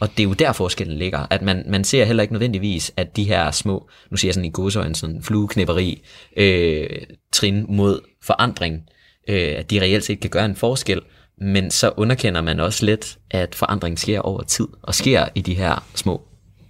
[0.00, 3.16] Og det er jo der forskellen ligger, at man, man ser heller ikke nødvendigvis, at
[3.16, 6.02] de her små, nu siger jeg sådan i godsøjne, sådan flueknipperi,
[6.36, 6.88] øh,
[7.32, 8.82] trin mod forandring,
[9.28, 11.00] øh, at de reelt set kan gøre en forskel,
[11.40, 15.54] men så underkender man også lidt, at forandring sker over tid, og sker i de
[15.54, 16.22] her små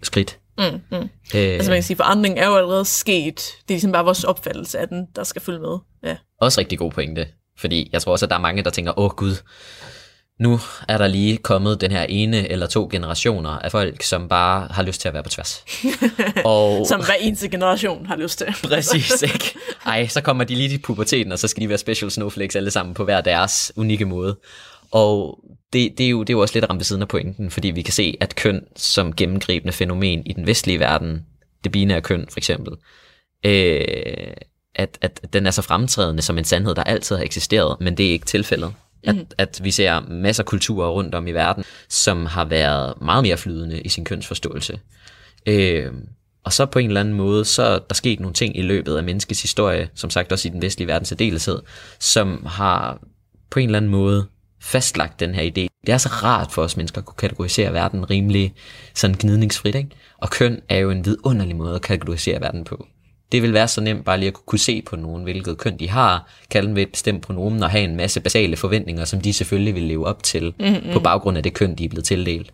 [0.02, 0.38] skridt.
[0.58, 0.96] Mm, mm.
[0.96, 3.36] Øh, Altså man kan sige, forandring er jo allerede sket.
[3.36, 5.78] Det er ligesom bare vores opfattelse af den, der skal følge med.
[6.04, 6.16] Ja.
[6.40, 7.26] Også rigtig god pointe,
[7.58, 9.34] fordi jeg tror også, at der er mange, der tænker, åh gud,
[10.40, 14.68] nu er der lige kommet den her ene eller to generationer af folk, som bare
[14.70, 15.64] har lyst til at være på tværs.
[16.44, 18.46] og Som hver eneste generation har lyst til.
[18.68, 19.54] præcis, ikke?
[19.86, 22.70] Ej, så kommer de lige til puberteten, og så skal de være special snowflakes alle
[22.70, 24.36] sammen på hver deres unikke måde.
[24.90, 25.40] Og
[25.72, 27.70] det, det, er jo, det er jo også lidt ramt ved siden af pointen, fordi
[27.70, 31.26] vi kan se, at køn som gennemgribende fænomen i den vestlige verden,
[31.64, 32.72] det binære køn for eksempel,
[33.44, 34.34] øh,
[34.74, 38.06] at, at den er så fremtrædende som en sandhed, der altid har eksisteret, men det
[38.06, 38.72] er ikke tilfældet.
[39.04, 39.26] At, Mhm.
[39.38, 43.36] at vi ser masser af kulturer rundt om i verden, som har været meget mere
[43.36, 44.78] flydende i sin kønsforståelse.
[45.46, 45.92] Øh,
[46.44, 48.96] og så på en eller anden måde, så er der sket nogle ting i løbet
[48.96, 51.58] af menneskets historie, som sagt også i den vestlige verdens særdeleshed,
[52.00, 52.98] som har
[53.50, 54.26] på en eller anden måde
[54.60, 55.66] fastlagt den her idé.
[55.86, 58.54] Det er så rart for os mennesker at kunne kategorisere verden rimelig
[58.94, 59.90] sådan gnidningsfrit, ikke?
[60.18, 62.86] Og køn er jo en vidunderlig måde at kategorisere verden på.
[63.32, 65.88] Det vil være så nemt bare lige at kunne se på nogen, hvilket køn de
[65.88, 69.32] har, kalde dem ved et bestemt pronomen og have en masse basale forventninger, som de
[69.32, 70.92] selvfølgelig vil leve op til, mm-hmm.
[70.92, 72.52] på baggrund af det køn, de er blevet tildelt.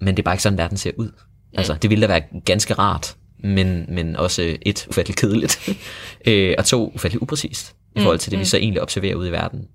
[0.00, 1.10] Men det er bare ikke sådan, verden ser ud.
[1.54, 5.68] Altså, det ville da være ganske rart, men, men også et, ufatteligt kedeligt,
[6.28, 9.32] øh, og to, ufatteligt upræcist, i forhold til det, vi så egentlig observerer ude i
[9.32, 9.68] verden.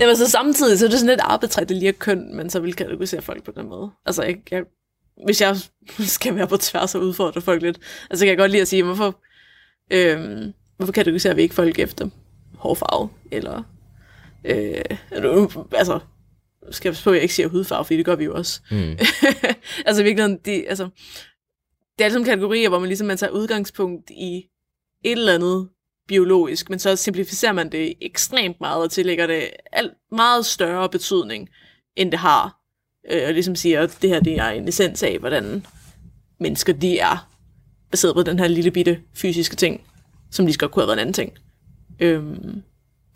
[0.00, 2.74] Jamen så samtidig, så er det sådan lidt arbitrært lige at køn, men så vil
[2.74, 3.90] kategorisere folk på den måde.
[4.06, 4.62] Altså, jeg, jeg
[5.24, 5.56] hvis jeg
[6.18, 7.78] skal være på tværs og udfordre folk lidt,
[8.10, 9.20] altså kan jeg godt lide at sige, hvorfor,
[9.90, 12.08] øhm, hvorfor kategoriserer vi ikke folk efter
[12.54, 13.62] hårfarve, eller,
[14.44, 14.84] øh,
[15.72, 16.00] altså,
[16.70, 18.60] skal jeg på, at jeg ikke siger hudfarve, fordi det gør vi jo også.
[18.70, 18.98] Mm.
[19.86, 20.88] altså virkelig, de, altså,
[21.98, 24.36] det er sammen kategorier, hvor man ligesom man tager udgangspunkt i
[25.04, 25.68] et eller andet
[26.08, 31.48] biologisk, men så simplificerer man det ekstremt meget og tillægger det alt meget større betydning,
[31.96, 32.59] end det har.
[33.10, 35.66] Øh, og ligesom siger, at det her det er en essens af, hvordan
[36.40, 37.28] mennesker de er,
[37.90, 39.80] baseret på den her lille bitte fysiske ting,
[40.30, 41.32] som de skal kunne have været en anden ting.
[42.00, 42.62] Øhm,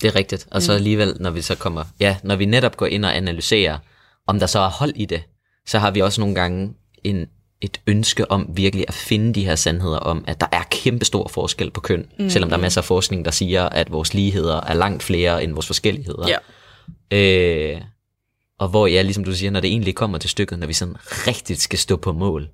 [0.03, 0.47] det er rigtigt.
[0.51, 3.79] Og så alligevel, når vi så kommer, ja, når vi netop går ind og analyserer,
[4.27, 5.23] om der så er hold i det,
[5.67, 6.75] så har vi også nogle gange
[7.05, 7.27] en,
[7.61, 11.29] et ønske om virkelig at finde de her sandheder om, at der er kæmpe stor
[11.29, 12.31] forskel på køn, mm.
[12.31, 15.53] selvom der er masser af forskning, der siger, at vores ligheder er langt flere end
[15.53, 16.29] vores forskelligheder.
[16.29, 16.37] Ja.
[17.17, 17.81] Øh,
[18.65, 20.97] og hvor, ja, ligesom du siger, når det egentlig kommer til stykket, når vi sådan
[21.27, 22.49] rigtigt skal stå på mål,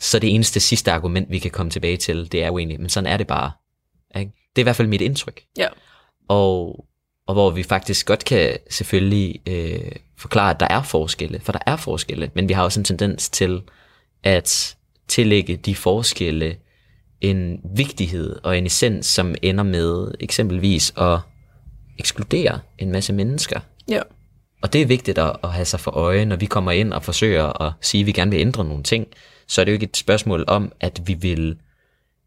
[0.00, 2.88] så det eneste sidste argument, vi kan komme tilbage til, det er jo egentlig, men
[2.88, 3.52] sådan er det bare.
[4.16, 4.32] Ikke?
[4.56, 5.42] Det er i hvert fald mit indtryk.
[5.56, 5.68] Ja.
[6.28, 6.86] Og,
[7.26, 11.60] og hvor vi faktisk godt kan selvfølgelig øh, forklare, at der er forskelle, for der
[11.66, 13.62] er forskelle, men vi har også en tendens til
[14.22, 14.76] at
[15.08, 16.56] tillægge de forskelle
[17.20, 21.18] en vigtighed og en essens, som ender med eksempelvis at
[21.98, 23.60] ekskludere en masse mennesker.
[23.88, 24.02] Ja.
[24.62, 27.02] Og det er vigtigt at, at have sig for øje, når vi kommer ind og
[27.02, 29.06] forsøger at sige, at vi gerne vil ændre nogle ting,
[29.46, 31.56] så er det jo ikke et spørgsmål om, at vi vil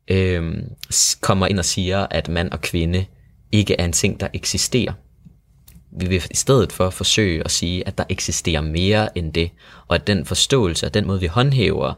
[0.08, 0.54] øh,
[1.22, 3.06] komme ind og siger, at mand og kvinde
[3.52, 4.94] ikke er en ting, der eksisterer.
[5.92, 9.52] Vi vil i stedet for forsøge at sige, at der eksisterer mere end det,
[9.88, 11.94] og at den forståelse, og den måde vi håndhæver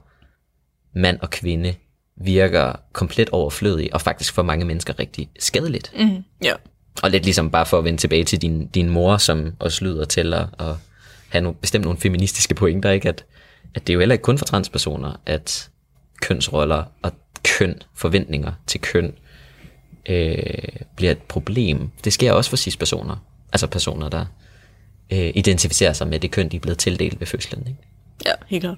[0.96, 1.76] mand og kvinde,
[2.22, 5.92] virker komplet overflødig, og faktisk for mange mennesker rigtig skadeligt.
[6.00, 6.54] Mm, ja.
[7.04, 10.06] Og lidt ligesom bare for at vende tilbage til din, din mor, som også lyder
[10.06, 10.76] til at, at
[11.30, 13.10] have nogle, bestemt nogle feministiske pointer, ikke?
[13.10, 13.26] At,
[13.76, 15.70] at det er jo heller ikke kun for transpersoner, at
[16.22, 17.12] kønsroller og
[17.44, 19.14] køn, forventninger til køn,
[20.10, 20.44] øh,
[20.96, 21.90] bliver et problem.
[22.04, 23.16] Det sker også for cis-personer.
[23.54, 24.26] Altså personer, der
[25.12, 27.68] øh, identificerer sig med det køn, de er blevet tildelt ved fødslen.
[27.68, 27.80] Ikke?
[28.26, 28.78] Ja, helt klart.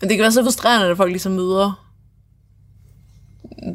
[0.00, 1.93] Men det kan være så frustrerende, at folk ligesom møder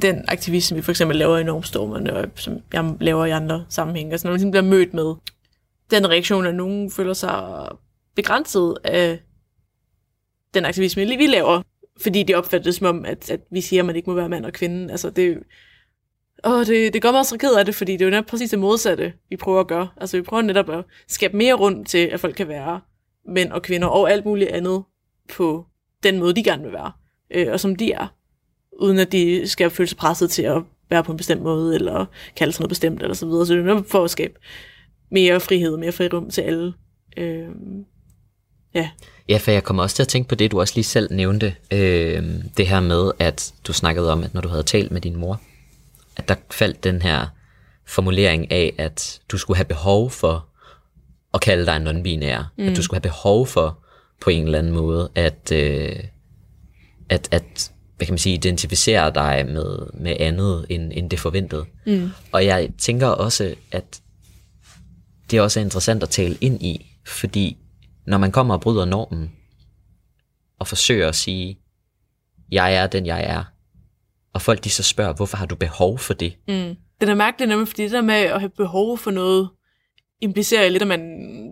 [0.02, 4.16] den aktivisme, vi for eksempel laver i normstormerne, og som jeg laver i andre sammenhænge.
[4.16, 5.16] og når man ligesom bliver mødt med
[5.92, 7.68] den reaktion, at nogen føler sig
[8.16, 9.20] begrænset af
[10.54, 11.62] den aktivisme, vi laver,
[12.02, 14.30] fordi de opfatter det som om, at, at vi siger, at man ikke må være
[14.30, 14.92] mand og kvinde.
[14.92, 15.38] Altså det,
[16.44, 18.50] åh, det, det gør mig også ked af det, fordi det er jo netop præcis
[18.50, 19.88] det modsatte, vi prøver at gøre.
[19.98, 22.82] Altså vi prøver netop at skabe mere rum til, at folk kan være
[23.28, 24.84] mænd og kvinder og alt muligt andet
[25.30, 25.66] på
[26.04, 26.92] den måde, de gerne vil være,
[27.32, 28.08] øh, og som de er,
[28.80, 32.06] uden at de skal føle sig presset til at være på en bestemt måde, eller
[32.36, 33.46] kalde sig noget bestemt, eller så videre.
[33.46, 34.34] Så det er netop for at skabe
[35.12, 36.74] mere frihed, mere frirum til alle.
[37.18, 37.48] Øh,
[38.74, 38.90] ja.
[39.30, 41.56] Ja, for jeg kommer også til at tænke på det, du også lige selv nævnte,
[41.72, 42.24] øh,
[42.58, 45.42] det her med, at du snakkede om, at når du havde talt med din mor,
[46.16, 47.28] at der faldt den her
[47.88, 50.46] formulering af, at du skulle have behov for
[51.34, 52.44] at kalde dig en non-binær.
[52.58, 52.68] Mm.
[52.68, 53.80] At du skulle have behov for
[54.22, 55.96] på en eller anden måde at, øh,
[57.10, 61.66] at, at hvad kan man sige, identificere dig med, med andet end, end det forventede.
[61.86, 62.10] Mm.
[62.32, 64.02] Og jeg tænker også, at
[65.32, 67.58] det også er interessant at tale ind i, fordi
[68.06, 69.32] når man kommer og bryder normen,
[70.60, 71.60] og forsøger at sige,
[72.52, 73.44] jeg er den, jeg er,
[74.34, 76.38] og folk de så spørger, hvorfor har du behov for det?
[76.48, 76.76] Mm.
[77.02, 79.50] Det er mærkeligt nemlig, fordi det der med at have behov for noget,
[80.22, 81.02] implicerer lidt, at man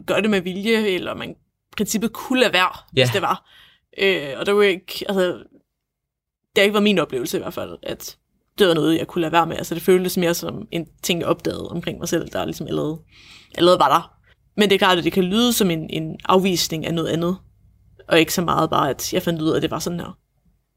[0.07, 1.35] gør det med vilje, eller man i
[1.77, 3.03] princippet kunne lade være, ja.
[3.03, 3.49] hvis det var.
[3.97, 5.43] Øh, og det var ikke, altså,
[6.57, 8.17] det har ikke været min oplevelse i hvert fald, at
[8.59, 9.57] det var noget, jeg kunne lade være med.
[9.57, 12.97] Altså det føltes mere som en ting, jeg opdagede omkring mig selv, der ligesom allerede,
[13.55, 14.11] allerede var der.
[14.55, 17.37] Men det er klart, at det kan lyde som en, en afvisning af noget andet,
[18.07, 20.17] og ikke så meget bare, at jeg fandt ud af, at det var sådan her.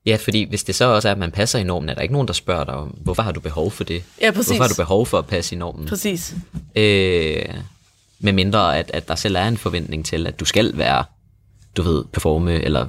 [0.06, 2.12] Ja, fordi hvis det så også er, at man passer i normen, er der ikke
[2.12, 4.02] nogen, der spørger dig om, hvorfor har du behov for det?
[4.20, 4.48] Ja, præcis.
[4.48, 5.86] Hvorfor har du behov for at passe i normen?
[5.86, 6.34] Præcis.
[6.76, 7.44] Øh,
[8.20, 11.04] med mindre, at, at der selv er en forventning til, at du skal være,
[11.76, 12.86] du ved, performe eller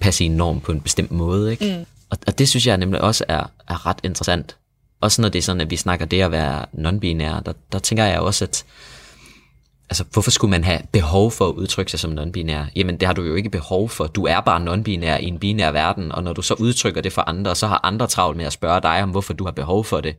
[0.00, 1.50] passe i en norm på en bestemt måde.
[1.50, 1.76] Ikke?
[1.78, 1.86] Mm.
[2.12, 4.56] Og, og det synes jeg nemlig også er, er ret interessant.
[5.00, 8.04] Også når det er sådan, at vi snakker det at være non-binær, der, der tænker
[8.04, 8.64] jeg også, at
[9.90, 12.64] altså, hvorfor skulle man have behov for at udtrykke sig som non-binær?
[12.76, 14.06] Jamen, det har du jo ikke behov for.
[14.06, 17.22] Du er bare non-binær i en binær verden, og når du så udtrykker det for
[17.22, 20.00] andre, så har andre travlt med at spørge dig om, hvorfor du har behov for
[20.00, 20.16] det.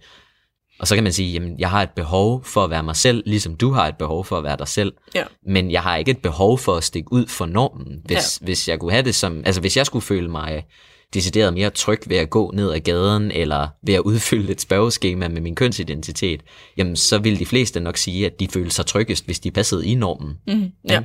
[0.79, 3.23] Og så kan man sige, jamen, jeg har et behov for at være mig selv,
[3.25, 4.93] ligesom du har et behov for at være dig selv.
[5.15, 5.23] Ja.
[5.45, 8.01] Men jeg har ikke et behov for at stikke ud for normen.
[8.05, 8.45] Hvis, ja.
[8.45, 10.65] hvis jeg kunne have det som, altså hvis jeg skulle føle mig
[11.14, 15.28] decideret mere tryg ved at gå ned ad gaden, eller ved at udfylde et spørgeskema
[15.28, 16.41] med min kønsidentitet,
[16.78, 19.86] jamen så vil de fleste nok sige, at de føler sig tryggest, hvis de passede
[19.86, 20.38] i normen.
[20.47, 21.03] Mm, ja.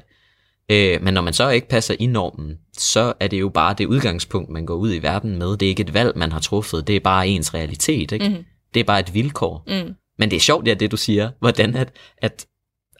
[0.70, 3.86] Øh, men når man så ikke passer i normen, så er det jo bare det
[3.86, 5.56] udgangspunkt, man går ud i verden med.
[5.56, 6.86] Det er ikke et valg, man har truffet.
[6.86, 8.12] Det er bare ens realitet.
[8.12, 8.28] Ikke?
[8.28, 8.44] Mm.
[8.74, 9.64] Det er bare et vilkår.
[9.66, 9.94] Mm.
[10.18, 11.30] Men det er sjovt, det er det, du siger.
[11.38, 12.46] Hvordan at, at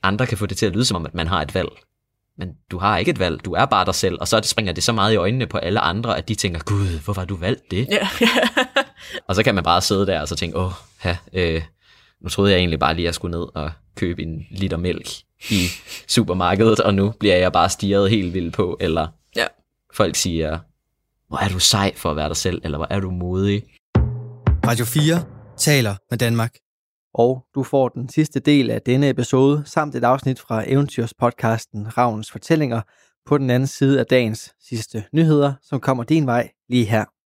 [0.03, 1.69] andre kan få det til at lyde som om, at man har et valg.
[2.39, 3.45] Men du har ikke et valg.
[3.45, 4.19] Du er bare dig selv.
[4.21, 7.01] Og så springer det så meget i øjnene på alle andre, at de tænker, gud,
[7.05, 7.89] hvorfor har du valgt det?
[7.91, 8.09] Ja.
[9.29, 10.73] Og så kan man bare sidde der og så tænke, åh,
[11.05, 11.63] ja, øh,
[12.21, 15.09] nu troede jeg egentlig bare lige, at jeg skulle ned og købe en liter mælk
[15.51, 15.67] i
[16.09, 19.47] supermarkedet, og nu bliver jeg bare stirret helt vildt på, eller ja.
[19.95, 20.59] folk siger,
[21.29, 23.63] hvor er du sej for at være dig selv, eller hvor er du modig.
[24.67, 25.25] Radio 4
[25.57, 26.55] taler med Danmark.
[27.19, 32.31] Og du får den sidste del af denne episode, samt et afsnit fra eventyrspodcasten Ravens
[32.31, 32.81] Fortællinger,
[33.27, 37.05] på den anden side af dagens sidste nyheder, som kommer din vej lige her.